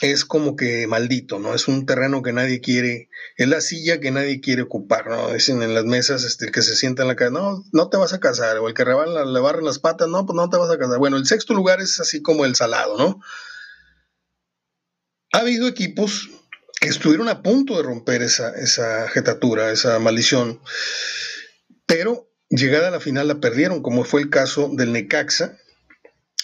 es 0.00 0.24
como 0.24 0.54
que 0.54 0.86
maldito, 0.86 1.40
¿no? 1.40 1.52
Es 1.52 1.66
un 1.66 1.84
terreno 1.84 2.22
que 2.22 2.32
nadie 2.32 2.60
quiere, 2.60 3.08
es 3.36 3.48
la 3.48 3.60
silla 3.60 3.98
que 3.98 4.12
nadie 4.12 4.40
quiere 4.40 4.62
ocupar, 4.62 5.08
¿no? 5.08 5.32
Dicen 5.32 5.60
en 5.64 5.74
las 5.74 5.86
mesas, 5.86 6.22
este, 6.22 6.44
el 6.44 6.52
que 6.52 6.62
se 6.62 6.76
sienta 6.76 7.02
en 7.02 7.08
la 7.08 7.16
casa, 7.16 7.32
no, 7.32 7.64
no 7.72 7.88
te 7.88 7.96
vas 7.96 8.12
a 8.12 8.20
casar, 8.20 8.58
o 8.58 8.68
el 8.68 8.74
que 8.74 8.84
le 8.84 9.40
barren 9.40 9.64
las 9.64 9.80
patas, 9.80 10.06
no, 10.06 10.24
pues 10.24 10.36
no 10.36 10.48
te 10.48 10.56
vas 10.56 10.70
a 10.70 10.78
casar. 10.78 10.98
Bueno, 11.00 11.16
el 11.16 11.26
sexto 11.26 11.52
lugar 11.52 11.80
es 11.80 11.98
así 11.98 12.22
como 12.22 12.44
el 12.44 12.54
salado, 12.54 12.96
¿no? 12.96 13.20
Ha 15.32 15.38
habido 15.38 15.68
equipos 15.68 16.30
que 16.80 16.88
estuvieron 16.88 17.28
a 17.28 17.42
punto 17.42 17.76
de 17.76 17.82
romper 17.82 18.22
esa, 18.22 18.50
esa 18.50 19.08
jetatura, 19.08 19.70
esa 19.70 19.98
maldición, 19.98 20.60
pero 21.86 22.30
Llegada 22.50 22.88
a 22.88 22.90
la 22.90 22.98
final 22.98 23.28
la 23.28 23.38
perdieron, 23.38 23.80
como 23.80 24.02
fue 24.02 24.22
el 24.22 24.28
caso 24.28 24.70
del 24.72 24.92
Necaxa 24.92 25.56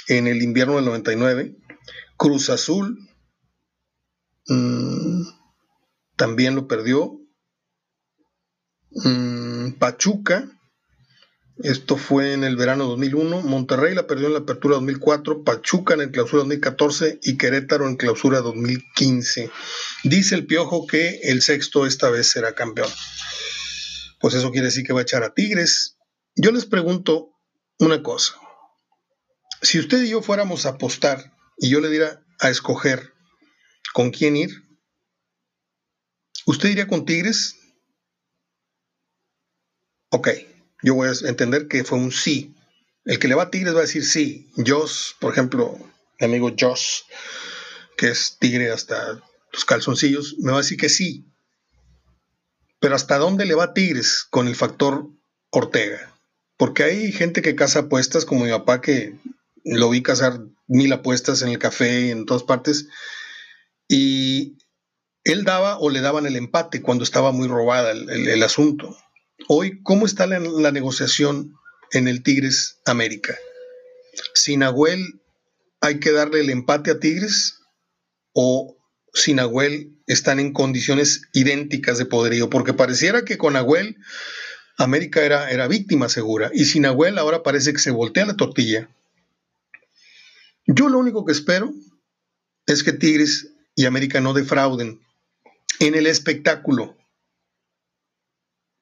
en 0.07 0.29
el 0.29 0.41
invierno 0.41 0.77
del 0.77 0.85
99. 0.85 1.57
Cruz 2.17 2.49
Azul 2.49 3.11
mmm, 4.47 5.23
también 6.15 6.55
lo 6.55 6.69
perdió. 6.69 7.21
Mmm, 8.93 9.73
Pachuca, 9.81 10.49
esto 11.59 11.97
fue 11.97 12.35
en 12.35 12.45
el 12.45 12.57
verano 12.57 12.85
2001. 12.85 13.41
Monterrey 13.41 13.95
la 13.95 14.07
perdió 14.07 14.27
en 14.27 14.35
la 14.35 14.41
apertura 14.41 14.75
2004. 14.75 15.43
Pachuca 15.43 15.95
en 15.95 16.03
el 16.03 16.11
clausura 16.11 16.41
2014 16.41 17.19
y 17.23 17.39
Querétaro 17.39 17.89
en 17.89 17.97
clausura 17.97 18.41
2015. 18.41 19.51
Dice 20.05 20.35
el 20.35 20.47
Piojo 20.47 20.87
que 20.87 21.21
el 21.23 21.41
sexto 21.41 21.87
esta 21.87 22.11
vez 22.11 22.29
será 22.29 22.55
campeón. 22.55 22.91
Pues 24.21 24.35
eso 24.35 24.51
quiere 24.51 24.67
decir 24.67 24.85
que 24.85 24.93
va 24.93 25.01
a 25.01 25.03
echar 25.03 25.23
a 25.23 25.33
Tigres, 25.33 25.97
yo 26.35 26.53
les 26.53 26.67
pregunto 26.67 27.33
una 27.79 28.03
cosa. 28.03 28.35
Si 29.63 29.79
usted 29.79 30.03
y 30.03 30.11
yo 30.11 30.21
fuéramos 30.21 30.67
a 30.67 30.71
apostar 30.71 31.33
y 31.57 31.71
yo 31.71 31.81
le 31.81 31.89
diera 31.89 32.23
a 32.41 32.51
escoger 32.51 33.15
con 33.95 34.11
quién 34.11 34.37
ir, 34.37 34.51
¿usted 36.45 36.69
iría 36.69 36.87
con 36.87 37.07
Tigres? 37.07 37.57
Ok, 40.11 40.29
yo 40.83 40.95
voy 40.95 41.09
a 41.09 41.29
entender 41.29 41.69
que 41.69 41.85
fue 41.85 41.99
un 41.99 42.13
sí. 42.13 42.55
El 43.05 43.19
que 43.19 43.29
le 43.29 43.35
va 43.35 43.45
a 43.45 43.51
Tigres 43.51 43.75
va 43.75 43.79
a 43.79 43.83
decir 43.83 44.05
sí. 44.05 44.51
Joss, 44.57 45.17
por 45.21 45.33
ejemplo, 45.33 45.79
mi 46.21 46.27
amigo 46.27 46.55
Joss, 46.59 47.05
que 47.97 48.09
es 48.09 48.37
tigre 48.39 48.71
hasta 48.71 49.21
los 49.53 49.65
calzoncillos, 49.65 50.37
me 50.39 50.53
va 50.53 50.59
a 50.59 50.63
decir 50.63 50.79
que 50.79 50.89
sí. 50.89 51.27
Pero 52.81 52.95
¿hasta 52.95 53.19
dónde 53.19 53.47
le 53.47 53.55
va 53.55 53.75
Tigres 53.75 54.27
con 54.29 54.49
el 54.49 54.57
factor 54.57 55.09
Ortega? 55.51 56.15
Porque 56.57 56.85
hay 56.85 57.13
gente 57.13 57.43
que 57.43 57.55
caza 57.55 57.81
apuestas, 57.81 58.25
como 58.25 58.45
mi 58.45 58.51
papá, 58.51 58.81
que 58.81 59.17
lo 59.65 59.91
vi 59.91 60.03
cazar 60.03 60.41
mil 60.67 60.93
apuestas 60.93 61.43
en 61.43 61.49
el 61.49 61.59
café 61.59 62.07
y 62.07 62.11
en 62.11 62.27
todas 62.27 62.43
partes. 62.43 62.89
Y 63.89 64.57
él 65.25 65.45
daba 65.45 65.79
o 65.79 65.91
le 65.91 66.01
daban 66.01 66.27
el 66.27 66.37
empate 66.37 66.83
cuando 66.83 67.05
estaba 67.05 67.33
muy 67.33 67.49
robada 67.49 67.91
el, 67.91 68.43
asunto. 68.43 68.97
Hoy, 69.49 69.81
¿cómo 69.83 70.07
está 70.07 70.27
la, 70.27 70.39
negociación 70.73 71.55
en 71.93 72.09
el 72.09 72.23
Tigres 72.23 72.79
América? 72.85 73.37
Sin 74.35 74.63
Agüel, 74.63 75.21
¿hay 75.81 76.01
que 76.01 76.13
darle 76.13 76.41
el 76.41 76.51
empate 76.51 76.91
a 76.91 76.99
Tigres? 76.99 77.57
o 78.39 78.77
si 79.15 79.33
Nahuel 79.33 79.97
están 80.07 80.39
en 80.41 80.53
condiciones 80.53 81.23
idénticas 81.33 81.97
de 81.97 82.05
poderío, 82.05 82.51
porque 82.51 82.75
pareciera 82.75 83.25
que 83.25 83.39
con 83.39 83.55
Nahuel 83.55 83.97
América 84.77 85.25
era, 85.25 85.51
era 85.51 85.67
víctima 85.69 86.11
segura 86.11 86.51
y 86.53 86.67
sin 86.67 86.83
Nahuel 86.83 87.17
ahora 87.17 87.43
parece 87.43 87.73
que 87.73 87.79
se 87.79 87.91
voltea 87.91 88.27
la 88.27 88.37
tortilla. 88.37 88.91
Yo 90.67 90.91
lo 90.91 90.99
único 90.99 91.25
que 91.25 91.33
espero 91.33 91.73
es 92.67 92.83
que 92.83 92.93
Tigres 92.93 93.53
y 93.75 93.87
América 93.87 94.21
no 94.21 94.35
defrauden 94.35 95.01
en 95.81 95.95
el 95.95 96.07
espectáculo, 96.07 96.95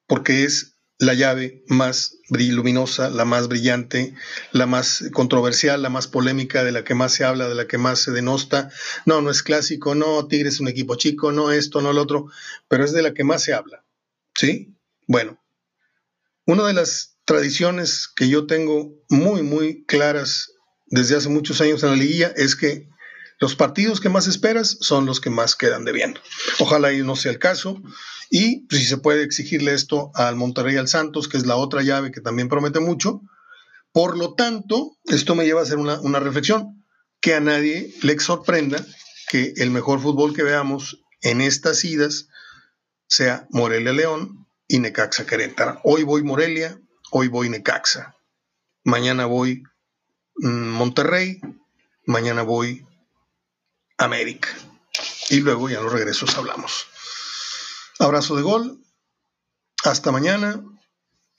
porque 0.07 0.43
es 0.43 0.75
la 0.97 1.13
llave 1.13 1.63
más 1.67 2.17
luminosa, 2.29 3.09
la 3.09 3.25
más 3.25 3.47
brillante, 3.47 4.13
la 4.51 4.65
más 4.65 5.03
controversial, 5.13 5.81
la 5.81 5.89
más 5.89 6.07
polémica, 6.07 6.63
de 6.63 6.71
la 6.71 6.83
que 6.83 6.95
más 6.95 7.13
se 7.13 7.25
habla, 7.25 7.49
de 7.49 7.55
la 7.55 7.67
que 7.67 7.77
más 7.77 7.99
se 7.99 8.11
denosta. 8.11 8.69
No, 9.05 9.21
no 9.21 9.29
es 9.29 9.43
clásico, 9.43 9.93
no, 9.93 10.27
Tigres 10.27 10.55
es 10.55 10.59
un 10.61 10.69
equipo 10.69 10.95
chico, 10.95 11.31
no 11.31 11.51
esto, 11.51 11.81
no 11.81 11.91
lo 11.91 12.01
otro, 12.01 12.27
pero 12.67 12.85
es 12.85 12.93
de 12.93 13.01
la 13.01 13.13
que 13.13 13.25
más 13.25 13.43
se 13.43 13.53
habla. 13.53 13.83
¿Sí? 14.33 14.73
Bueno, 15.07 15.41
una 16.45 16.65
de 16.67 16.73
las 16.73 17.17
tradiciones 17.25 18.07
que 18.07 18.29
yo 18.29 18.45
tengo 18.45 18.93
muy, 19.09 19.43
muy 19.43 19.83
claras 19.85 20.51
desde 20.85 21.15
hace 21.15 21.29
muchos 21.29 21.59
años 21.61 21.83
en 21.83 21.89
la 21.89 21.95
liguilla 21.95 22.33
es 22.35 22.55
que 22.55 22.87
los 23.39 23.55
partidos 23.55 23.99
que 23.99 24.09
más 24.09 24.27
esperas 24.27 24.77
son 24.79 25.05
los 25.05 25.19
que 25.19 25.29
más 25.29 25.55
quedan 25.55 25.85
debiendo. 25.85 26.21
Ojalá 26.59 26.93
y 26.93 27.01
no 27.01 27.15
sea 27.15 27.31
el 27.31 27.39
caso. 27.39 27.81
Y 28.29 28.61
pues, 28.67 28.81
si 28.81 28.87
se 28.87 28.97
puede 28.97 29.23
exigirle 29.23 29.73
esto 29.73 30.11
al 30.15 30.35
Monterrey 30.35 30.77
al 30.77 30.87
Santos, 30.87 31.27
que 31.27 31.37
es 31.37 31.45
la 31.45 31.57
otra 31.57 31.81
llave 31.81 32.11
que 32.11 32.21
también 32.21 32.49
promete 32.49 32.79
mucho. 32.79 33.21
Por 33.91 34.17
lo 34.17 34.35
tanto, 34.35 34.97
esto 35.05 35.35
me 35.35 35.45
lleva 35.45 35.61
a 35.61 35.63
hacer 35.63 35.77
una, 35.77 35.99
una 36.01 36.19
reflexión, 36.19 36.85
que 37.21 37.33
a 37.33 37.39
nadie 37.39 37.93
le 38.01 38.19
sorprenda 38.19 38.85
que 39.29 39.53
el 39.57 39.71
mejor 39.71 40.01
fútbol 40.01 40.33
que 40.33 40.43
veamos 40.43 41.01
en 41.21 41.41
estas 41.41 41.83
idas 41.85 42.27
sea 43.07 43.47
Morelia 43.49 43.93
León 43.93 44.47
y 44.67 44.79
Necaxa 44.79 45.25
Querétaro. 45.25 45.79
Hoy 45.83 46.03
voy 46.03 46.23
Morelia, 46.23 46.79
hoy 47.11 47.27
voy 47.27 47.49
Necaxa. 47.49 48.15
Mañana 48.83 49.25
voy 49.25 49.63
mm, 50.35 50.69
Monterrey, 50.69 51.39
mañana 52.05 52.43
voy 52.43 52.85
América. 53.97 54.49
Y 55.29 55.39
luego 55.39 55.69
ya 55.69 55.81
los 55.81 55.91
regresos 55.91 56.37
hablamos. 56.37 56.87
Abrazo 57.99 58.35
de 58.35 58.41
gol. 58.41 58.79
Hasta 59.83 60.11
mañana. 60.11 60.63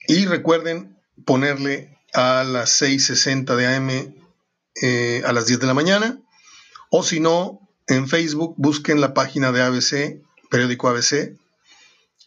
Y 0.09 0.27
recuerden 0.27 0.99
ponerle 1.25 1.99
a 2.13 2.45
las 2.45 2.81
6.60 2.81 3.57
de 3.57 3.67
AM 3.67 4.15
eh, 4.83 5.23
a 5.25 5.33
las 5.33 5.47
10 5.47 5.61
de 5.61 5.67
la 5.67 5.75
mañana. 5.75 6.21
O 6.91 7.03
si 7.03 7.21
no, 7.21 7.61
en 7.87 8.09
Facebook 8.09 8.55
busquen 8.57 9.01
la 9.01 9.15
página 9.15 9.53
de 9.53 9.63
ABC, 9.63 10.23
periódico 10.51 10.89
ABC, 10.89 11.37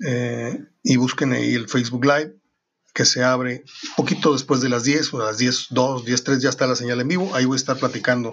eh, 0.05 0.65
y 0.83 0.97
busquen 0.97 1.33
ahí 1.33 1.53
el 1.53 1.69
Facebook 1.69 2.05
Live 2.05 2.35
que 2.93 3.05
se 3.05 3.23
abre 3.23 3.63
poquito 3.95 4.33
después 4.33 4.61
de 4.61 4.69
las 4.69 4.83
10 4.83 5.13
o 5.13 5.19
las 5.19 5.37
10, 5.37 5.67
2, 5.69 6.05
10, 6.05 6.23
3 6.23 6.41
ya 6.41 6.49
está 6.49 6.67
la 6.67 6.75
señal 6.75 6.99
en 6.99 7.07
vivo. 7.07 7.35
Ahí 7.35 7.45
voy 7.45 7.55
a 7.55 7.57
estar 7.57 7.77
platicando 7.77 8.31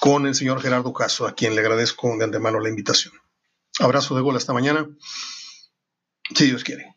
con 0.00 0.26
el 0.26 0.34
señor 0.34 0.60
Gerardo 0.60 0.92
Caso, 0.92 1.26
a 1.26 1.34
quien 1.34 1.54
le 1.54 1.60
agradezco 1.60 2.16
de 2.16 2.24
antemano 2.24 2.60
la 2.60 2.68
invitación. 2.68 3.14
Abrazo 3.78 4.14
de 4.16 4.22
gol 4.22 4.36
hasta 4.36 4.52
mañana, 4.52 4.88
si 6.34 6.46
Dios 6.46 6.64
quiere. 6.64 6.95